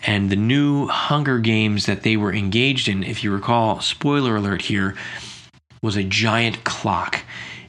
[0.05, 4.63] And the new Hunger Games that they were engaged in, if you recall, spoiler alert
[4.63, 4.95] here,
[5.81, 7.23] was a giant clock.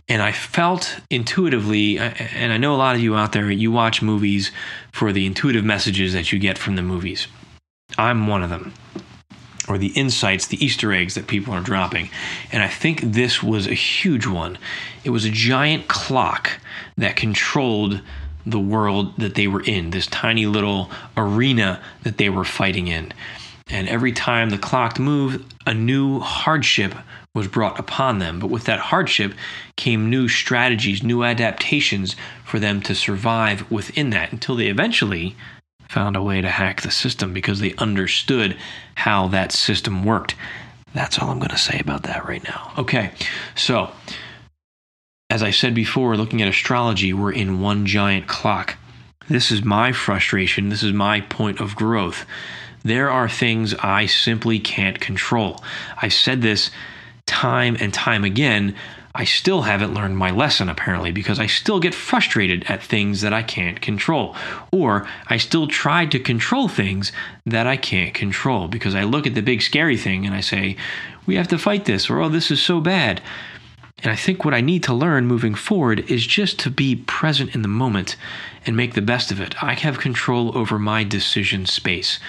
[0.08, 3.70] And I felt intuitively, uh, and I know a lot of you out there, you
[3.70, 4.50] watch movies
[4.92, 7.28] for the intuitive messages that you get from the movies.
[7.98, 8.72] I'm one of them.
[9.68, 12.08] Or the insights, the Easter eggs that people are dropping.
[12.50, 14.56] And I think this was a huge one.
[15.04, 16.52] It was a giant clock
[16.96, 18.00] that controlled
[18.46, 23.12] the world that they were in, this tiny little arena that they were fighting in.
[23.68, 26.94] And every time the clock moved, a new hardship
[27.38, 28.38] was brought upon them.
[28.38, 29.32] But with that hardship
[29.76, 35.36] came new strategies, new adaptations for them to survive within that until they eventually
[35.88, 38.56] found a way to hack the system because they understood
[38.96, 40.34] how that system worked.
[40.92, 42.72] That's all I'm going to say about that right now.
[42.76, 43.12] Okay,
[43.54, 43.90] so
[45.30, 48.76] as I said before, looking at astrology, we're in one giant clock.
[49.28, 50.70] This is my frustration.
[50.70, 52.26] This is my point of growth.
[52.82, 55.62] There are things I simply can't control.
[56.00, 56.70] I said this
[57.28, 58.74] time and time again,
[59.14, 63.32] I still haven't learned my lesson apparently because I still get frustrated at things that
[63.32, 64.34] I can't control.
[64.72, 67.12] Or I still try to control things
[67.46, 70.76] that I can't control because I look at the big scary thing and I say,
[71.26, 73.20] we have to fight this, or oh, this is so bad.
[74.02, 77.54] And I think what I need to learn moving forward is just to be present
[77.54, 78.16] in the moment
[78.64, 79.60] and make the best of it.
[79.62, 82.20] I have control over my decision space.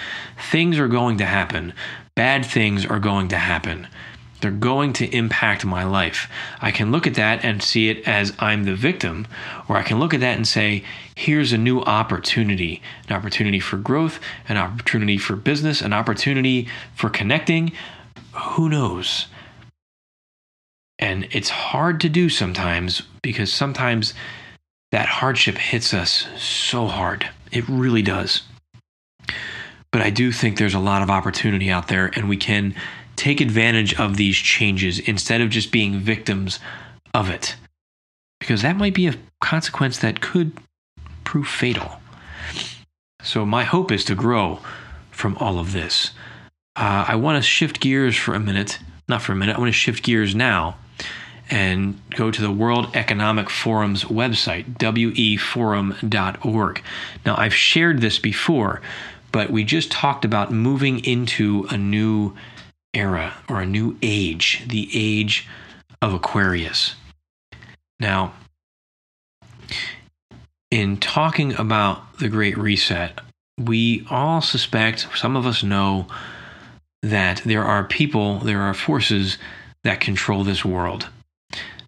[0.52, 1.74] Things are going to happen,
[2.16, 3.88] bad things are going to happen.
[4.42, 6.30] They're going to impact my life.
[6.62, 9.28] I can look at that and see it as I'm the victim,
[9.68, 10.84] or I can look at that and say,
[11.16, 17.10] here's a new opportunity an opportunity for growth, an opportunity for business, an opportunity for
[17.10, 17.72] connecting.
[18.34, 19.28] Who knows?
[21.00, 24.14] And it's hard to do sometimes because sometimes
[24.92, 27.30] that hardship hits us so hard.
[27.52, 28.44] It really does.
[29.92, 32.76] But I do think there's a lot of opportunity out there, and we can
[33.20, 36.60] take advantage of these changes instead of just being victims
[37.14, 37.56] of it.
[38.40, 40.54] Because that might be a consequence that could
[41.26, 42.00] prove fatal.
[43.22, 44.60] So, my hope is to grow
[45.12, 46.12] from all of this.
[46.78, 48.80] Uh, I want to shift gears for a minute,
[49.10, 50.78] not for a minute, I want to shift gears now
[51.50, 56.84] and go to the World Economic Forum's website, weforum.org.
[57.26, 58.82] Now, I've shared this before,
[59.32, 62.36] but we just talked about moving into a new
[62.94, 65.48] era or a new age, the age
[66.02, 66.96] of Aquarius.
[68.00, 68.34] Now,
[70.72, 73.20] in talking about the Great Reset,
[73.60, 76.08] we all suspect, some of us know,
[77.02, 79.38] that there are people, there are forces
[79.84, 81.08] that control this world.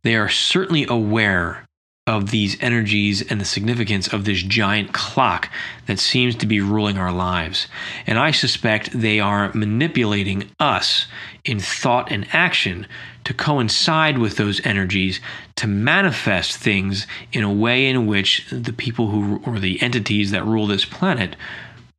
[0.04, 1.66] They are certainly aware
[2.08, 5.50] of these energies and the significance of this giant clock
[5.86, 7.68] that seems to be ruling our lives.
[8.08, 11.06] And I suspect they are manipulating us
[11.46, 12.88] in thought and action
[13.24, 15.22] to coincide with those energies
[15.58, 20.46] to manifest things in a way in which the people who or the entities that
[20.46, 21.36] rule this planet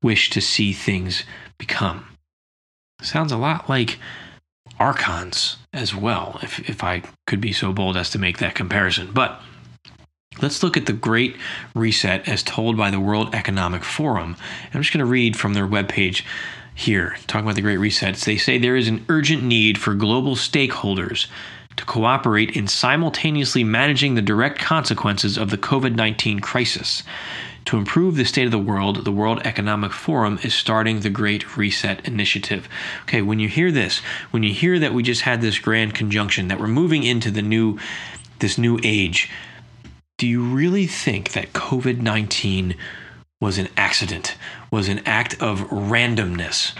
[0.02, 1.22] wish to see things
[1.58, 2.04] become.
[3.00, 4.00] Sounds a lot like
[4.80, 9.12] archons as well, if, if I could be so bold as to make that comparison.
[9.12, 9.40] But
[10.40, 11.36] Let's look at the Great
[11.74, 14.36] Reset as told by the World Economic Forum.
[14.72, 16.24] I'm just going to read from their webpage
[16.74, 18.16] here, talking about the Great Reset.
[18.16, 21.26] They say there is an urgent need for global stakeholders
[21.76, 27.02] to cooperate in simultaneously managing the direct consequences of the COVID 19 crisis.
[27.66, 31.56] To improve the state of the world, the World Economic Forum is starting the Great
[31.56, 32.68] Reset Initiative.
[33.02, 33.98] Okay, when you hear this,
[34.32, 37.42] when you hear that we just had this grand conjunction, that we're moving into the
[37.42, 37.78] new
[38.40, 39.30] this new age,
[40.22, 42.76] do you really think that COVID 19
[43.40, 44.36] was an accident,
[44.70, 46.74] was an act of randomness?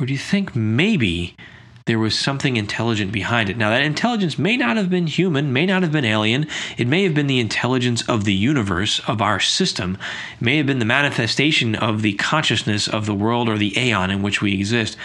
[0.00, 1.36] Or do you think maybe
[1.84, 3.58] there was something intelligent behind it?
[3.58, 6.46] Now, that intelligence may not have been human, may not have been alien.
[6.78, 9.98] It may have been the intelligence of the universe, of our system.
[10.36, 14.10] It may have been the manifestation of the consciousness of the world or the aeon
[14.10, 14.96] in which we exist.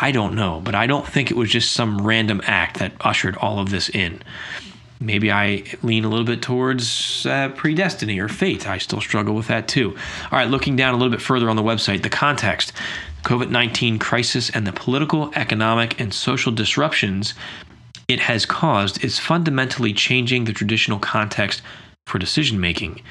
[0.00, 3.36] I don't know, but I don't think it was just some random act that ushered
[3.36, 4.20] all of this in
[5.00, 8.68] maybe I lean a little bit towards uh, predestiny or fate.
[8.68, 9.96] I still struggle with that too.
[10.30, 12.72] All right, looking down a little bit further on the website, the context
[13.24, 17.34] COVID 19 crisis and the political, economic, and social disruptions
[18.08, 21.60] it has caused is fundamentally changing the traditional context
[22.06, 23.02] for decision making.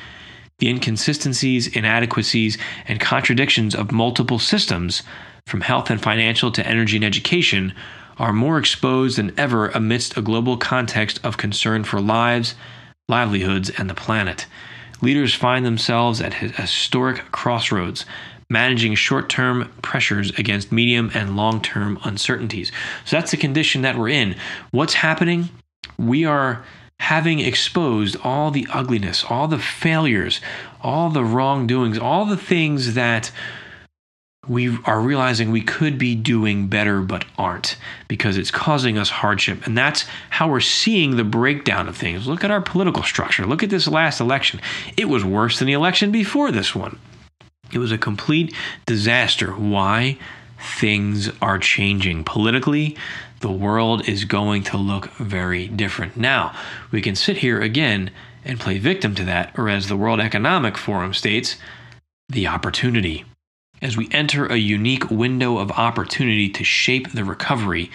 [0.60, 5.04] The inconsistencies, inadequacies, and contradictions of multiple systems,
[5.48, 7.74] from health and financial to energy and education,
[8.18, 12.56] are more exposed than ever amidst a global context of concern for lives,
[13.08, 14.46] livelihoods, and the planet.
[15.02, 18.06] Leaders find themselves at historic crossroads,
[18.50, 22.72] managing short term pressures against medium and long term uncertainties.
[23.04, 24.36] So that's the condition that we're in.
[24.72, 25.50] What's happening?
[25.98, 26.64] We are
[27.00, 30.40] having exposed all the ugliness, all the failures,
[30.82, 33.32] all the wrongdoings, all the things that
[34.48, 37.78] we are realizing we could be doing better but aren't
[38.08, 39.66] because it's causing us hardship.
[39.66, 42.28] And that's how we're seeing the breakdown of things.
[42.28, 43.46] Look at our political structure.
[43.46, 44.62] Look at this last election.
[44.98, 47.00] It was worse than the election before this one.
[47.72, 48.54] It was a complete
[48.86, 49.52] disaster.
[49.52, 50.18] Why?
[50.80, 52.24] Things are changing.
[52.24, 52.96] Politically,
[53.42, 56.16] the world is going to look very different.
[56.16, 56.56] Now,
[56.92, 58.12] we can sit here again
[58.44, 61.58] and play victim to that, or as the World Economic Forum states,
[62.30, 63.26] the opportunity
[63.82, 67.92] as we enter a unique window of opportunity to shape the recovery,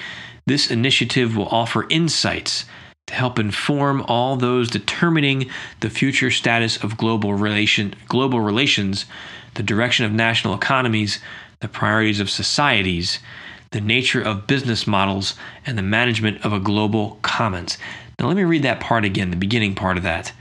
[0.47, 2.64] this initiative will offer insights
[3.07, 9.05] to help inform all those determining the future status of global relation global relations,
[9.55, 11.19] the direction of national economies,
[11.61, 13.19] the priorities of societies,
[13.73, 15.35] the nature of business models,
[15.66, 17.79] and the management of a global commons.
[18.19, 20.33] Now let me read that part again, the beginning part of that.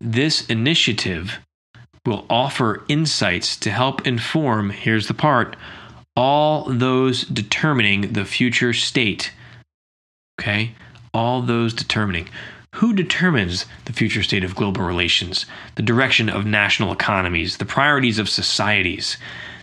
[0.00, 1.38] This initiative
[2.04, 5.56] will offer insights to help inform, here's the part,
[6.16, 9.32] all those determining the future state.
[10.40, 10.72] Okay?
[11.14, 12.28] All those determining.
[12.76, 18.18] Who determines the future state of global relations, the direction of national economies, the priorities
[18.18, 19.16] of societies,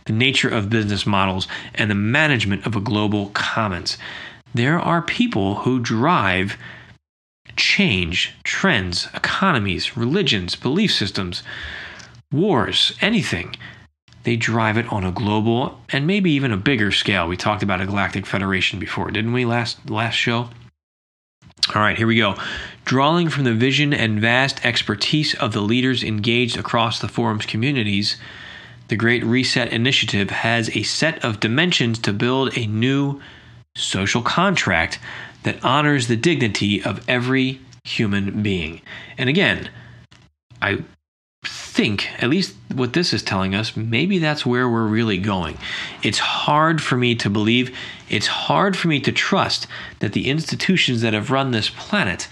[0.06, 3.98] the nature of business models, and the management of a global commons?
[4.54, 6.56] There are people who drive
[7.56, 11.44] change, trends, economies, religions, belief systems
[12.32, 13.56] wars, anything.
[14.24, 17.28] They drive it on a global and maybe even a bigger scale.
[17.28, 20.50] We talked about a galactic federation before, didn't we, last last show?
[21.76, 22.36] All right, here we go.
[22.86, 28.18] Drawing from the vision and vast expertise of the leaders engaged across the forum's communities,
[28.88, 33.22] the Great Reset Initiative has a set of dimensions to build a new
[33.76, 35.00] social contract
[35.44, 38.82] that honors the dignity of every human being.
[39.18, 39.70] And again,
[40.62, 40.84] I
[41.44, 45.58] think, at least what this is telling us, maybe that's where we're really going.
[46.04, 47.76] It's hard for me to believe,
[48.10, 49.68] it's hard for me to trust
[50.00, 52.28] that the institutions that have run this planet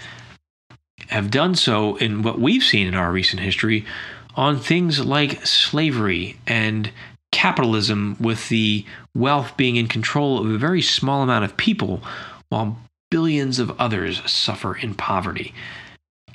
[1.08, 3.86] have done so in what we've seen in our recent history
[4.34, 6.90] on things like slavery and
[7.32, 8.84] capitalism, with the
[9.14, 12.02] wealth being in control of a very small amount of people
[12.48, 12.78] while
[13.10, 15.54] billions of others suffer in poverty.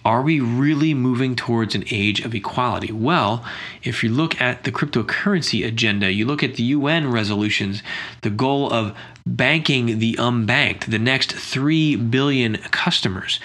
[0.05, 2.91] Are we really moving towards an age of equality?
[2.91, 3.45] Well,
[3.83, 7.81] if you look at the cryptocurrency agenda, you look at the UN resolutions,
[8.21, 8.95] the goal of
[9.25, 13.39] banking the unbanked, the next 3 billion customers,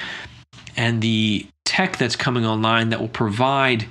[0.77, 3.87] and the tech that's coming online that will provide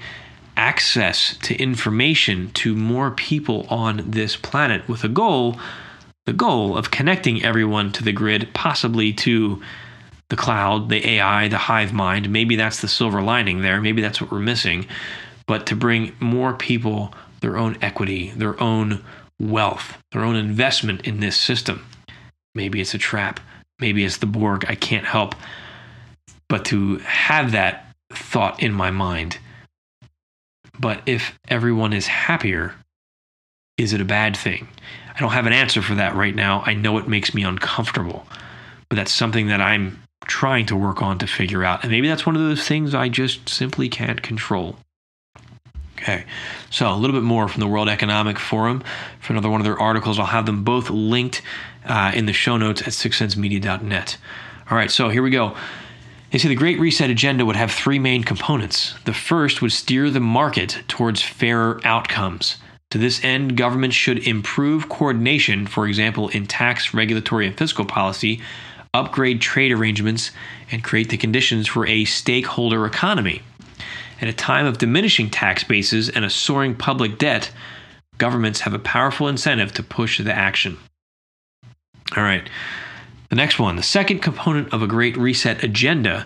[0.57, 5.57] access to information to more people on this planet with a goal
[6.25, 9.61] the goal of connecting everyone to the grid possibly to
[10.29, 12.29] the cloud, the AI, the hive mind.
[12.29, 13.81] Maybe that's the silver lining there.
[13.81, 14.85] Maybe that's what we're missing.
[15.45, 19.03] But to bring more people their own equity, their own
[19.39, 21.85] wealth, their own investment in this system.
[22.55, 23.39] Maybe it's a trap.
[23.79, 24.65] Maybe it's the Borg.
[24.67, 25.35] I can't help
[26.49, 29.37] but to have that thought in my mind.
[30.79, 32.75] But if everyone is happier,
[33.77, 34.67] is it a bad thing?
[35.15, 36.63] I don't have an answer for that right now.
[36.65, 38.25] I know it makes me uncomfortable,
[38.89, 41.83] but that's something that I'm trying to work on to figure out.
[41.83, 44.77] And maybe that's one of those things I just simply can't control.
[45.97, 46.25] Okay,
[46.69, 48.83] so a little bit more from the World Economic Forum
[49.19, 50.19] for another one of their articles.
[50.19, 51.41] I'll have them both linked
[51.85, 54.17] uh, in the show notes at SixthSenseMedia.net.
[54.69, 55.55] All right, so here we go.
[56.31, 58.93] They say the Great Reset agenda would have three main components.
[59.05, 62.57] The first would steer the market towards fairer outcomes.
[62.91, 68.41] To this end, governments should improve coordination, for example, in tax, regulatory, and fiscal policy,
[68.93, 70.31] upgrade trade arrangements,
[70.71, 73.41] and create the conditions for a stakeholder economy.
[74.19, 77.51] At a time of diminishing tax bases and a soaring public debt,
[78.17, 80.77] governments have a powerful incentive to push the action.
[82.15, 82.49] All right.
[83.29, 86.25] The next one, the second component of a Great Reset agenda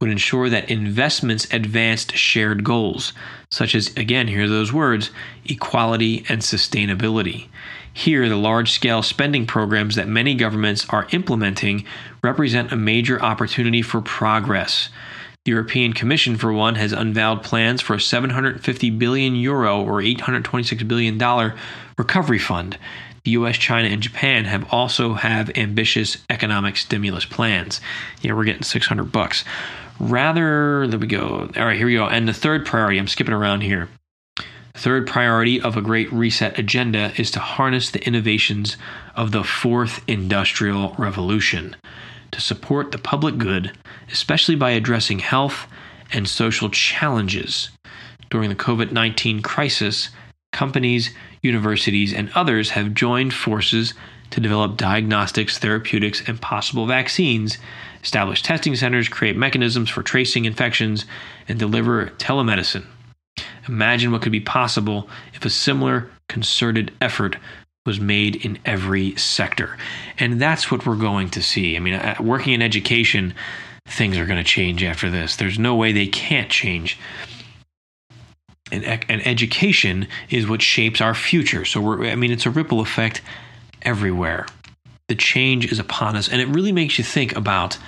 [0.00, 3.12] would ensure that investments advanced shared goals,
[3.50, 5.10] such as, again, here are those words
[5.44, 7.48] equality and sustainability.
[7.92, 11.84] Here, the large scale spending programs that many governments are implementing
[12.22, 14.90] represent a major opportunity for progress.
[15.44, 20.82] The European Commission, for one, has unveiled plans for a 750 billion euro or 826
[20.84, 21.54] billion dollar
[21.96, 22.78] recovery fund.
[23.24, 27.80] The US, China, and Japan have also have ambitious economic stimulus plans.
[28.22, 29.44] Yeah, we're getting 600 bucks.
[29.98, 31.50] Rather, there we go.
[31.56, 32.06] All right, here we go.
[32.06, 33.88] And the third priority, I'm skipping around here.
[34.74, 38.76] Third priority of a great reset agenda is to harness the innovations
[39.16, 41.76] of the fourth industrial revolution
[42.30, 43.76] to support the public good,
[44.12, 45.66] especially by addressing health
[46.12, 47.70] and social challenges.
[48.30, 50.10] During the COVID 19 crisis,
[50.52, 51.10] companies,
[51.42, 53.94] universities, and others have joined forces
[54.30, 57.58] to develop diagnostics, therapeutics, and possible vaccines,
[58.02, 61.04] establish testing centers, create mechanisms for tracing infections,
[61.48, 62.86] and deliver telemedicine.
[63.68, 67.36] Imagine what could be possible if a similar concerted effort
[67.86, 69.76] was made in every sector.
[70.18, 71.76] And that's what we're going to see.
[71.76, 73.34] I mean, uh, working in education,
[73.86, 75.36] things are going to change after this.
[75.36, 76.98] There's no way they can't change.
[78.70, 81.64] And, and education is what shapes our future.
[81.64, 83.22] So, we're, I mean, it's a ripple effect
[83.82, 84.46] everywhere.
[85.08, 86.28] The change is upon us.
[86.28, 87.78] And it really makes you think about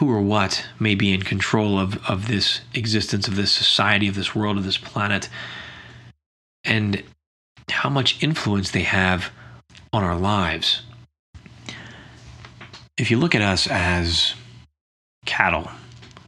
[0.00, 4.14] who or what may be in control of, of this existence, of this society, of
[4.14, 5.28] this world, of this planet,
[6.64, 7.02] and
[7.68, 9.30] how much influence they have
[9.92, 10.80] on our lives.
[12.96, 14.32] If you look at us as
[15.26, 15.70] cattle,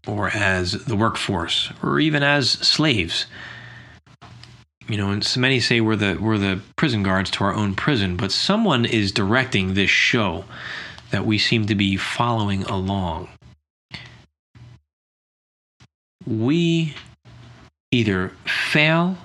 [0.07, 3.25] or as the workforce, or even as slaves,
[4.87, 7.75] you know, and so many say we're the we're the prison guards to our own
[7.75, 10.45] prison, but someone is directing this show
[11.11, 13.29] that we seem to be following along
[16.27, 16.95] we
[17.91, 19.17] either fail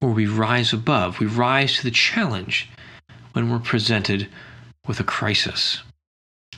[0.00, 1.20] or we rise above.
[1.20, 2.68] We rise to the challenge
[3.32, 4.28] when we're presented
[4.86, 5.82] with a crisis.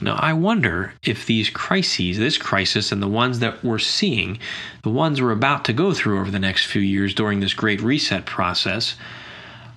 [0.01, 4.38] Now, I wonder if these crises, this crisis, and the ones that we're seeing,
[4.82, 7.80] the ones we're about to go through over the next few years during this great
[7.80, 8.97] reset process,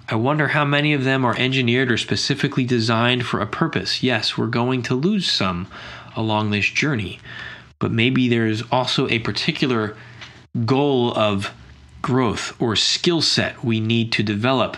[0.08, 4.04] I wonder how many of them are engineered or specifically designed for a purpose.
[4.04, 5.68] Yes, we're going to lose some
[6.16, 7.20] along this journey,
[7.86, 9.96] but maybe there's also a particular
[10.66, 11.54] goal of
[12.02, 14.76] growth or skill set we need to develop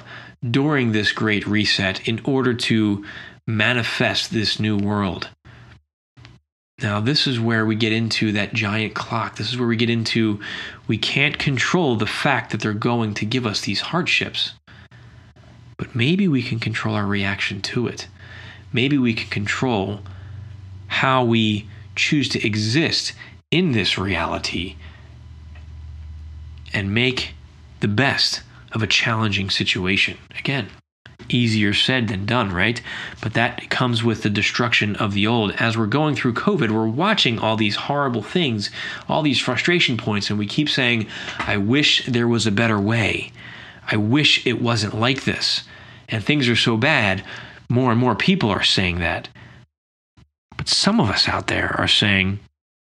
[0.51, 3.05] during this great reset in order to
[3.47, 5.30] manifest this new world.
[6.82, 9.38] Now, this is where we get into that giant clock.
[9.38, 10.41] This is where we get into
[10.86, 14.51] we can't control the fact that they're going to give us these hardships.
[15.78, 18.10] But maybe we can control our reaction to it.
[18.74, 20.01] Maybe we can control
[20.88, 23.14] how we choose to exist
[23.52, 24.76] in this reality
[26.74, 27.34] and make
[27.80, 28.41] the best
[28.72, 30.18] of a challenging situation.
[30.38, 30.68] Again,
[31.30, 32.82] easier said than done, right?
[33.22, 35.52] But that comes with the destruction of the old.
[35.54, 38.70] As we're going through COVID, we're watching all these horrible things,
[39.08, 41.08] all these frustration points, and we keep saying,
[41.39, 43.32] I wish there was a better way.
[43.89, 45.64] I wish it wasn't like this.
[46.10, 47.24] And things are so bad,
[47.70, 49.30] more and more people are saying that.
[50.68, 52.39] But some of us out there are saying,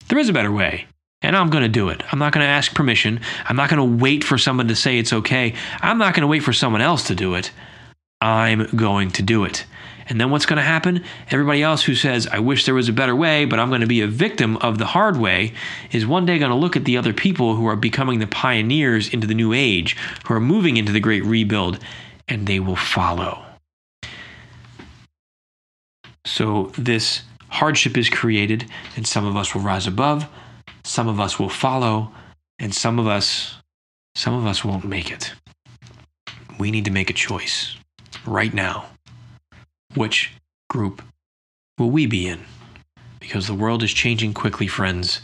[0.09, 0.87] there is a better way.
[1.21, 2.03] And I'm going to do it.
[2.11, 3.21] I'm not going to ask permission.
[3.45, 5.53] I'm not going to wait for someone to say it's okay.
[5.83, 7.51] I'm not going to wait for someone else to do it.
[8.23, 9.67] I'm going to do it.
[10.09, 11.05] And then what's going to happen?
[11.31, 13.87] Everybody else who says, I wish there was a better way, but I'm going to
[13.87, 15.53] be a victim of the hard way,
[15.93, 19.11] is one day going to look at the other people who are becoming the pioneers
[19.13, 21.79] into the new age, who are moving into the great rebuild,
[22.29, 23.45] and they will follow.
[26.25, 27.23] So this
[27.55, 30.29] hardship is created, and some of us will rise above,
[30.83, 32.13] some of us will follow,
[32.59, 33.57] and some of us
[34.17, 35.35] some of us won't make it.
[36.59, 37.77] We need to make a choice
[38.27, 38.87] right now.
[39.95, 40.33] Which
[40.71, 41.03] group
[41.79, 42.41] will we be in?
[43.19, 45.21] Because the world is changing quickly, friends.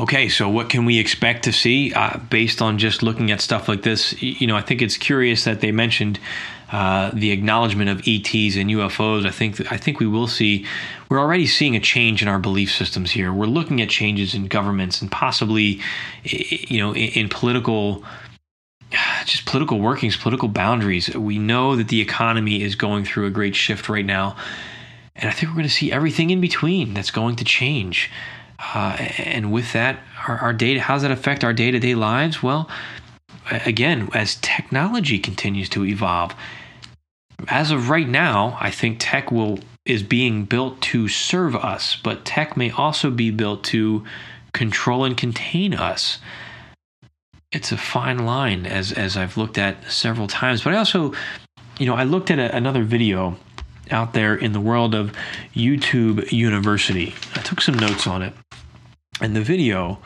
[0.00, 3.68] Okay, so what can we expect to see uh, based on just looking at stuff
[3.68, 4.22] like this?
[4.22, 6.18] You know, I think it's curious that they mentioned
[6.70, 9.26] uh, the acknowledgement of ETs and UFOs.
[9.26, 10.66] I think I think we will see.
[11.08, 13.32] We're already seeing a change in our belief systems here.
[13.32, 15.80] We're looking at changes in governments and possibly,
[16.24, 18.04] you know, in, in political
[19.24, 21.14] just political workings, political boundaries.
[21.14, 24.36] We know that the economy is going through a great shift right now.
[25.16, 28.10] And I think we're going to see everything in between that's going to change.
[28.74, 31.94] Uh, and with that, our, our data, how does that affect our day to day
[31.94, 32.42] lives?
[32.42, 32.68] Well,
[33.50, 36.34] again, as technology continues to evolve,
[37.46, 42.24] as of right now, I think tech will is being built to serve us, but
[42.24, 44.04] tech may also be built to
[44.52, 46.18] control and contain us
[47.52, 50.62] it's a fine line as as I've looked at several times.
[50.62, 51.14] But I also,
[51.78, 53.36] you know, I looked at a, another video
[53.90, 55.12] out there in the world of
[55.54, 57.14] YouTube University.
[57.34, 58.34] I took some notes on it,
[59.20, 59.98] and the video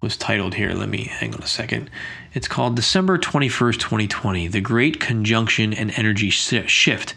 [0.00, 0.72] was titled here.
[0.72, 1.90] Let me hang on a second.
[2.36, 7.14] It's called December 21st, 2020 The Great Conjunction and Energy Shift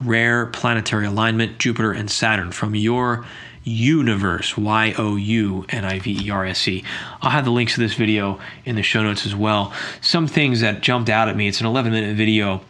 [0.00, 3.26] Rare Planetary Alignment, Jupiter and Saturn from your
[3.64, 6.84] universe, Y O U N I V E R S E.
[7.20, 9.72] I'll have the links to this video in the show notes as well.
[10.00, 12.60] Some things that jumped out at me it's an 11 minute video.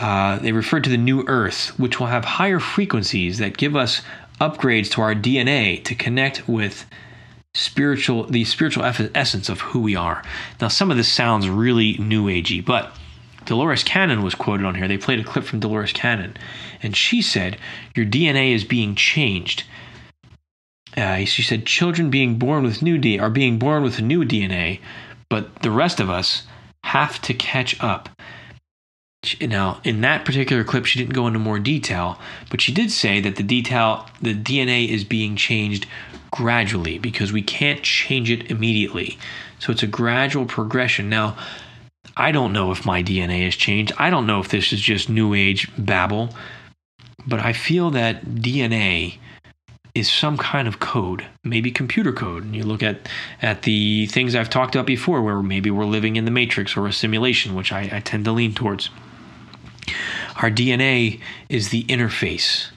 [0.00, 4.02] Uh, they refer to the new Earth, which will have higher frequencies that give us
[4.40, 6.86] upgrades to our DNA to connect with
[7.56, 10.22] spiritual the spiritual essence of who we are.
[10.60, 12.94] Now some of this sounds really new agey, but
[13.46, 14.88] Dolores Cannon was quoted on here.
[14.88, 16.36] They played a clip from Dolores Cannon,
[16.82, 17.56] and she said,
[17.94, 19.64] "Your DNA is being changed."
[20.96, 24.80] Uh, she said children being born with new D are being born with new DNA,
[25.28, 26.44] but the rest of us
[26.84, 28.08] have to catch up.
[29.40, 33.20] Now, in that particular clip, she didn't go into more detail, but she did say
[33.20, 35.86] that the detail, the DNA is being changed
[36.30, 39.18] gradually because we can't change it immediately.
[39.58, 41.08] So it's a gradual progression.
[41.08, 41.36] Now,
[42.16, 43.92] I don't know if my DNA has changed.
[43.98, 46.30] I don't know if this is just new age babble,
[47.26, 49.18] but I feel that DNA
[49.94, 52.44] is some kind of code, maybe computer code.
[52.44, 53.08] And you look at
[53.40, 56.86] at the things I've talked about before, where maybe we're living in the matrix or
[56.86, 58.90] a simulation, which I, I tend to lean towards.
[60.36, 62.68] Our DNA is the interface.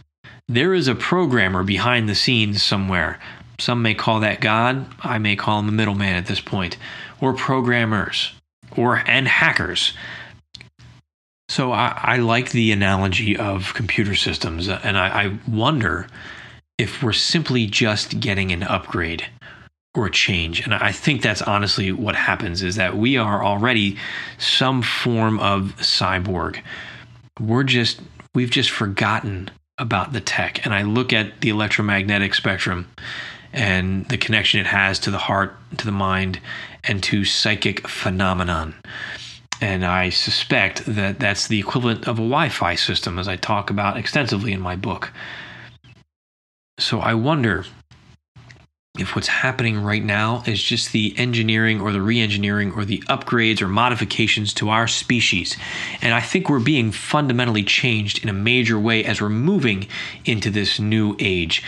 [0.47, 3.19] There is a programmer behind the scenes somewhere.
[3.59, 4.85] Some may call that God.
[5.01, 6.77] I may call him a middleman at this point,
[7.21, 8.31] or programmers,
[8.75, 9.93] or and hackers.
[11.49, 16.07] So I, I like the analogy of computer systems, and I, I wonder
[16.77, 19.25] if we're simply just getting an upgrade
[19.95, 20.61] or a change.
[20.61, 23.97] And I think that's honestly what happens is that we are already
[24.37, 26.61] some form of cyborg.
[27.39, 27.99] We're just,
[28.35, 30.63] we've just forgotten about the tech.
[30.65, 32.87] And I look at the electromagnetic spectrum
[33.53, 36.39] and the connection it has to the heart, to the mind,
[36.83, 38.75] and to psychic phenomenon.
[39.61, 43.69] And I suspect that that's the equivalent of a Wi Fi system, as I talk
[43.69, 45.11] about extensively in my book.
[46.79, 47.65] So I wonder
[48.99, 52.99] if what's happening right now is just the engineering or the re engineering or the
[53.07, 55.57] upgrades or modifications to our species.
[56.01, 59.87] And I think we're being fundamentally changed in a major way as we're moving
[60.25, 61.63] into this new age,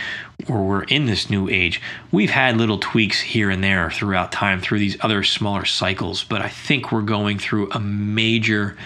[0.48, 1.80] or we're in this new age.
[2.10, 6.42] We've had little tweaks here and there throughout time through these other smaller cycles, but
[6.42, 8.76] I think we're going through a major,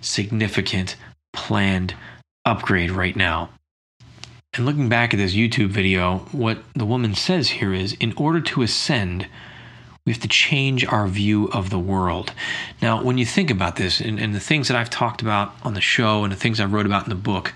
[0.00, 0.96] significant,
[1.32, 1.94] planned
[2.44, 3.50] upgrade right now.
[4.56, 8.40] And looking back at this YouTube video, what the woman says here is in order
[8.40, 9.26] to ascend,
[10.06, 12.32] We have to change our view of the world.
[12.80, 15.74] Now, when you think about this, and, and the things that I've talked about on
[15.74, 17.52] the show and the things I wrote about in the book,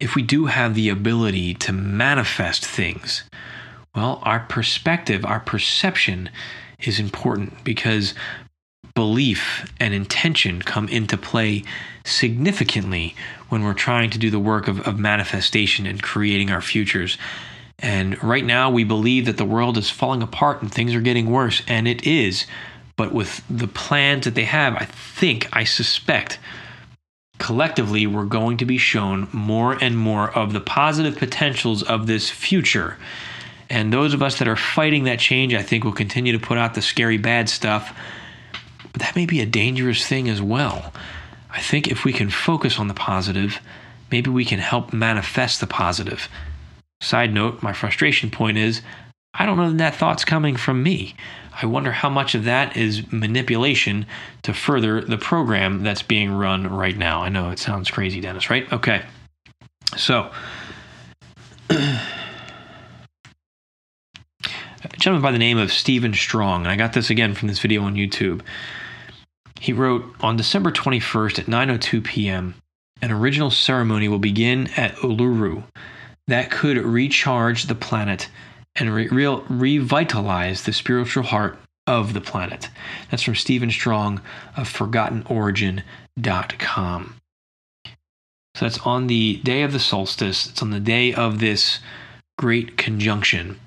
[0.00, 3.24] if we do have the ability to manifest things,
[3.94, 6.30] well, our perspective, our perception
[6.80, 8.14] is important because
[8.94, 11.64] belief and intention come into play
[12.04, 13.14] significantly
[13.48, 17.18] when we're trying to do the work of, of manifestation and creating our futures.
[17.78, 21.30] And right now, we believe that the world is falling apart and things are getting
[21.30, 22.46] worse, and it is.
[22.96, 26.38] But with the plans that they have, I think, I suspect,
[27.38, 32.30] collectively, we're going to be shown more and more of the positive potentials of this
[32.30, 32.96] future.
[33.68, 36.58] And those of us that are fighting that change, I think, will continue to put
[36.58, 37.96] out the scary bad stuff.
[38.94, 40.94] But that may be a dangerous thing as well.
[41.50, 43.60] I think if we can focus on the positive,
[44.10, 46.28] maybe we can help manifest the positive.
[47.02, 48.80] Side note, my frustration point is
[49.34, 51.16] I don't know that, that thought's coming from me.
[51.60, 54.06] I wonder how much of that is manipulation
[54.42, 57.22] to further the program that's being run right now.
[57.22, 58.72] I know it sounds crazy, Dennis, right?
[58.72, 59.02] Okay.
[59.96, 60.30] So,
[61.70, 62.00] a
[64.98, 67.82] gentleman by the name of Stephen Strong, and I got this again from this video
[67.82, 68.40] on YouTube.
[69.64, 72.54] He wrote on December 21st at 9:02 p.m.
[73.00, 75.62] An original ceremony will begin at Uluru
[76.26, 78.28] that could recharge the planet
[78.76, 82.68] and re- real, revitalize the spiritual heart of the planet.
[83.10, 84.20] That's from Stephen Strong
[84.54, 87.14] of ForgottenOrigin.com.
[87.86, 87.92] So
[88.60, 91.78] that's on the day of the solstice, it's on the day of this
[92.36, 93.58] great conjunction.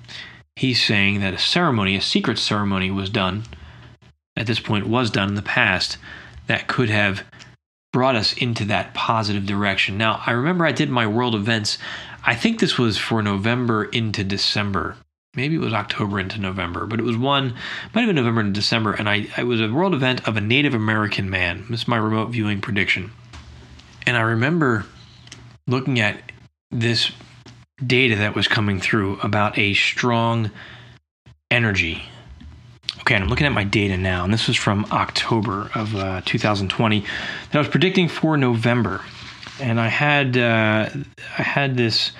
[0.54, 3.42] He's saying that a ceremony, a secret ceremony, was done,
[4.38, 5.98] at this point, was done in the past,
[6.46, 7.24] that could have
[7.92, 9.98] brought us into that positive direction.
[9.98, 11.78] Now, I remember I did my world events
[12.24, 14.96] I think this was for November into December.
[15.34, 17.54] Maybe it was October into November, but it was one,
[17.94, 20.40] might have been November into December, and I it was a world event of a
[20.40, 21.64] Native American man.
[21.70, 23.12] This is my remote viewing prediction.
[24.06, 24.84] And I remember
[25.66, 26.20] looking at
[26.70, 27.12] this
[27.84, 30.50] data that was coming through about a strong
[31.50, 32.02] energy.
[33.08, 36.20] Okay, and I'm looking at my data now, and this was from October of uh,
[36.26, 39.02] 2020 that I was predicting for November
[39.60, 40.88] and I had uh,
[41.38, 42.12] I had this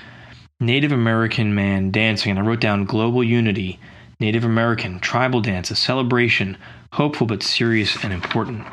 [0.61, 3.79] Native American man dancing, and I wrote down global unity,
[4.19, 6.57] Native American tribal dance, a celebration,
[6.93, 8.67] hopeful but serious and important.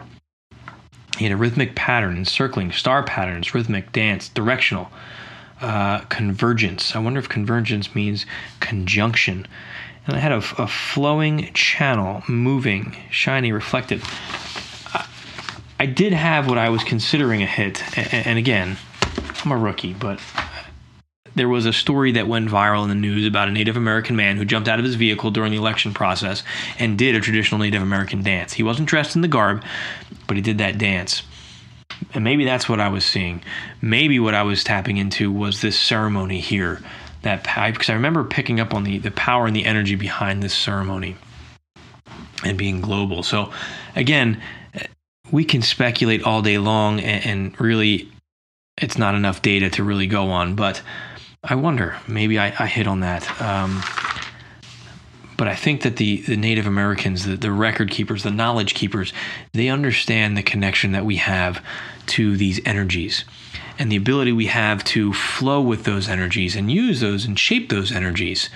[1.18, 4.90] He had a rhythmic pattern, encircling star patterns, rhythmic dance, directional,
[5.62, 6.96] uh, convergence.
[6.96, 8.26] I wonder if convergence means
[8.60, 9.48] conjunction.
[10.08, 14.04] And I had a, a flowing channel, moving, shiny, reflective.
[15.80, 17.84] I did have what I was considering a hit,
[18.14, 18.78] and again,
[19.44, 20.20] I'm a rookie, but
[21.36, 24.38] there was a story that went viral in the news about a Native American man
[24.38, 26.44] who jumped out of his vehicle during the election process
[26.80, 28.54] and did a traditional Native American dance.
[28.54, 29.64] He wasn't dressed in the garb,
[30.28, 31.24] but he did that dance.
[32.14, 33.44] And maybe that's what I was seeing.
[33.82, 36.82] Maybe what I was tapping into was this ceremony here.
[37.26, 40.44] That power because I remember picking up on the, the power and the energy behind
[40.44, 41.16] this ceremony
[42.44, 43.24] and being global.
[43.24, 43.52] So
[43.96, 44.40] again,
[45.32, 48.12] we can speculate all day long, and, and, really,
[48.78, 50.54] it's not enough data to really go on.
[50.54, 50.84] But
[51.44, 53.42] I wonder, maybe I, I hit on that.
[53.42, 53.82] Um,
[55.36, 59.14] but I think that the, the Native Americans, the, the record keepers, the knowledge keepers,
[59.52, 61.60] they understand the connection that we have
[62.06, 63.26] to these energies
[63.78, 67.70] and the ability we have to flow with those energies and use those and shape
[67.70, 68.50] those energies.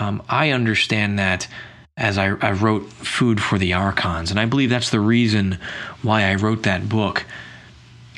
[0.00, 1.48] Um, I understand that
[1.96, 4.30] as I, I wrote Food for the Archons.
[4.30, 5.58] And I believe that's the reason
[6.02, 7.24] why I wrote that book.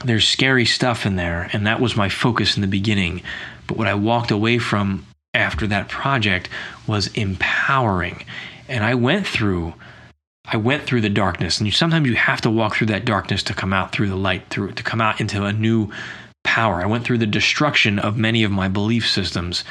[0.05, 3.23] There's scary stuff in there, and that was my focus in the beginning.
[3.67, 6.49] But what I walked away from after that project
[6.87, 8.25] was empowering.
[8.69, 9.75] And I went through
[10.49, 13.43] I went through the darkness, and you, sometimes you have to walk through that darkness
[13.45, 15.91] to come out through the light, through to come out into a new
[16.45, 16.81] power.
[16.81, 19.65] I went through the destruction of many of my belief systems,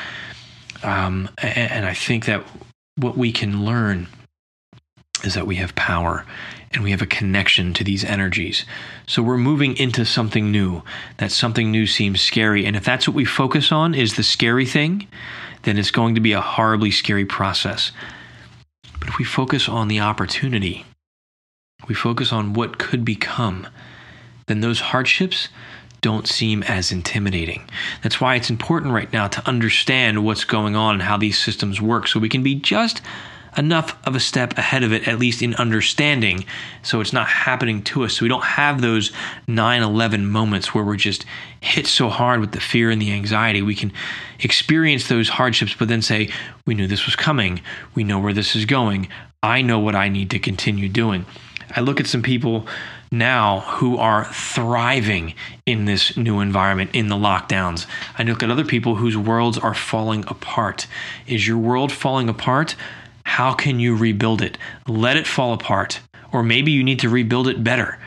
[0.84, 2.44] um, and, and I think that
[2.98, 4.08] what we can learn
[5.24, 6.26] is that we have power
[6.72, 8.66] and we have a connection to these energies.
[9.08, 10.84] So we're moving into something new.
[11.18, 12.66] That something new seems scary.
[12.66, 15.08] And if that's what we focus on is the scary thing,
[15.64, 17.92] then it's going to be a horribly scary process.
[19.06, 20.84] But if we focus on the opportunity,
[21.88, 23.68] we focus on what could become,
[24.48, 25.50] then those hardships
[26.02, 27.70] don't seem as intimidating.
[28.02, 31.80] That's why it's important right now to understand what's going on and how these systems
[31.80, 33.04] work so we can be just
[33.58, 36.46] enough of a step ahead of it, at least in understanding,
[36.84, 38.18] so it's not happening to us.
[38.18, 39.12] So we don't have those
[39.48, 41.26] 9 11 moments where we're just
[41.62, 43.62] hit so hard with the fear and the anxiety.
[43.62, 43.92] We can
[44.40, 46.30] experience those hardships, but then say,
[46.66, 47.62] We knew this was coming.
[47.94, 49.08] We know where this is going.
[49.42, 51.26] I know what I need to continue doing.
[51.76, 52.68] I look at some people
[53.12, 55.34] now who are thriving
[55.66, 57.86] in this new environment, in the lockdowns.
[58.18, 60.88] I look at other people whose worlds are falling apart.
[61.28, 62.76] Is your world falling apart?
[63.26, 64.58] How can you rebuild it?
[64.88, 66.00] Let it fall apart.
[66.32, 68.00] Or maybe you need to rebuild it better.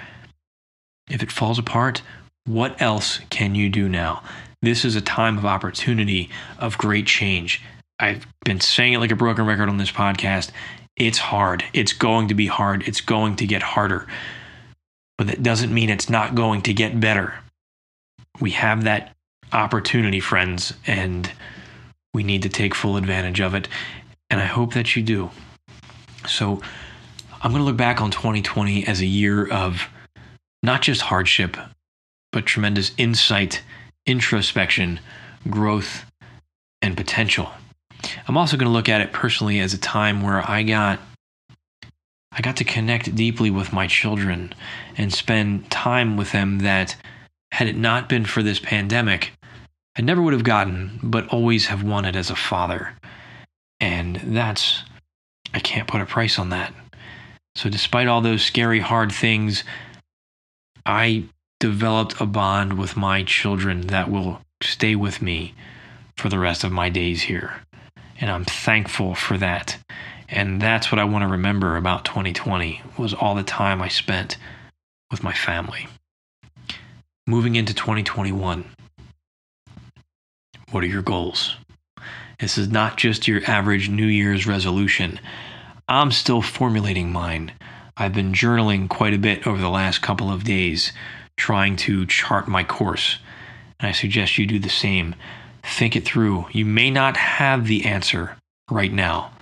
[1.10, 2.02] If it falls apart,
[2.46, 4.22] what else can you do now?
[4.62, 7.62] This is a time of opportunity, of great change.
[8.00, 10.50] I've been saying it like a broken record on this podcast.
[10.96, 11.64] It's hard.
[11.72, 12.86] It's going to be hard.
[12.86, 14.06] It's going to get harder.
[15.16, 17.34] But that doesn't mean it's not going to get better.
[18.40, 19.14] We have that
[19.52, 21.30] opportunity, friends, and
[22.14, 23.68] we need to take full advantage of it.
[24.30, 25.30] And I hope that you do.
[26.26, 26.60] So
[27.40, 29.88] I'm going to look back on 2020 as a year of
[30.62, 31.56] not just hardship,
[32.32, 33.62] but tremendous insight,
[34.06, 35.00] introspection,
[35.48, 36.04] growth,
[36.82, 37.50] and potential.
[38.26, 41.00] I'm also going to look at it personally as a time where I got
[42.30, 44.54] I got to connect deeply with my children
[44.96, 46.94] and spend time with them that
[47.50, 49.32] had it not been for this pandemic,
[49.96, 52.94] I never would have gotten, but always have wanted as a father.
[53.80, 54.82] And that's
[55.54, 56.72] I can't put a price on that.
[57.56, 59.64] So despite all those scary hard things,
[60.84, 61.24] I
[61.60, 65.54] developed a bond with my children that will stay with me
[66.16, 67.62] for the rest of my days here.
[68.20, 69.78] And I'm thankful for that.
[70.28, 74.36] And that's what I want to remember about 2020 was all the time I spent
[75.10, 75.88] with my family.
[77.26, 78.64] Moving into 2021.
[80.70, 81.56] What are your goals?
[82.40, 85.18] This is not just your average New Year's resolution.
[85.88, 87.50] I'm still formulating mine.
[87.96, 90.92] I've been journaling quite a bit over the last couple of days,
[91.36, 93.18] trying to chart my course.
[93.80, 95.16] And I suggest you do the same.
[95.64, 96.46] Think it through.
[96.52, 98.36] You may not have the answer
[98.70, 99.32] right now.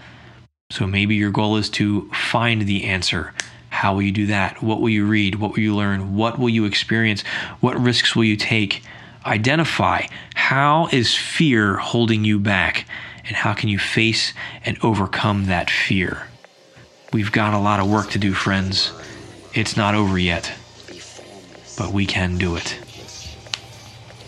[0.70, 3.34] So maybe your goal is to find the answer.
[3.68, 4.62] How will you do that?
[4.62, 5.34] What will you read?
[5.34, 6.16] What will you learn?
[6.16, 7.24] What will you experience?
[7.60, 8.82] What risks will you take?
[9.26, 10.06] Identify
[10.36, 12.86] how is fear holding you back
[13.26, 14.32] and how can you face
[14.64, 16.28] and overcome that fear?
[17.12, 18.92] We've got a lot of work to do, friends.
[19.52, 20.52] It's not over yet,
[21.76, 22.78] but we can do it.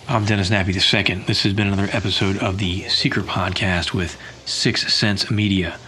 [0.09, 1.22] I'm Dennis Nappi II.
[1.26, 5.78] This has been another episode of the Secret Podcast with Sixth Sense Media,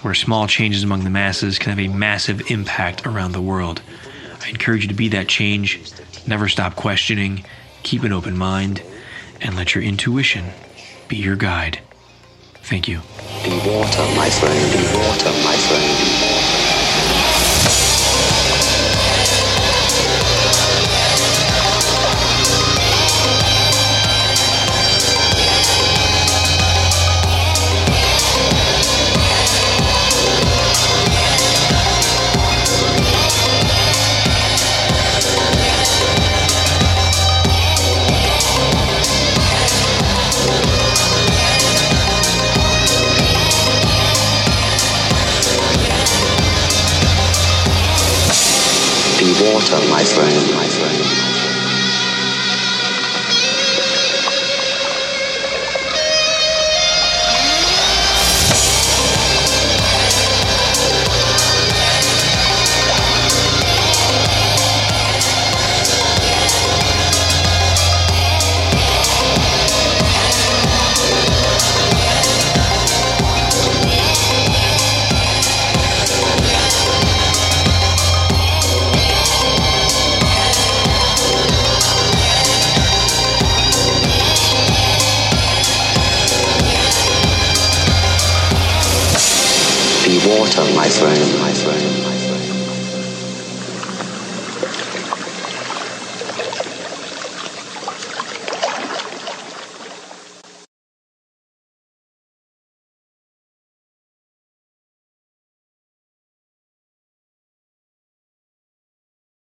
[0.00, 3.82] where small changes among the masses can have a massive impact around the world.
[4.42, 5.78] I encourage you to be that change,
[6.26, 7.44] never stop questioning,
[7.86, 8.82] keep an open mind,
[9.40, 10.46] and let your intuition
[11.06, 11.78] be your guide.
[12.54, 12.98] Thank you.
[13.44, 14.72] Be water, my friend.
[14.72, 16.15] Be water, my friend.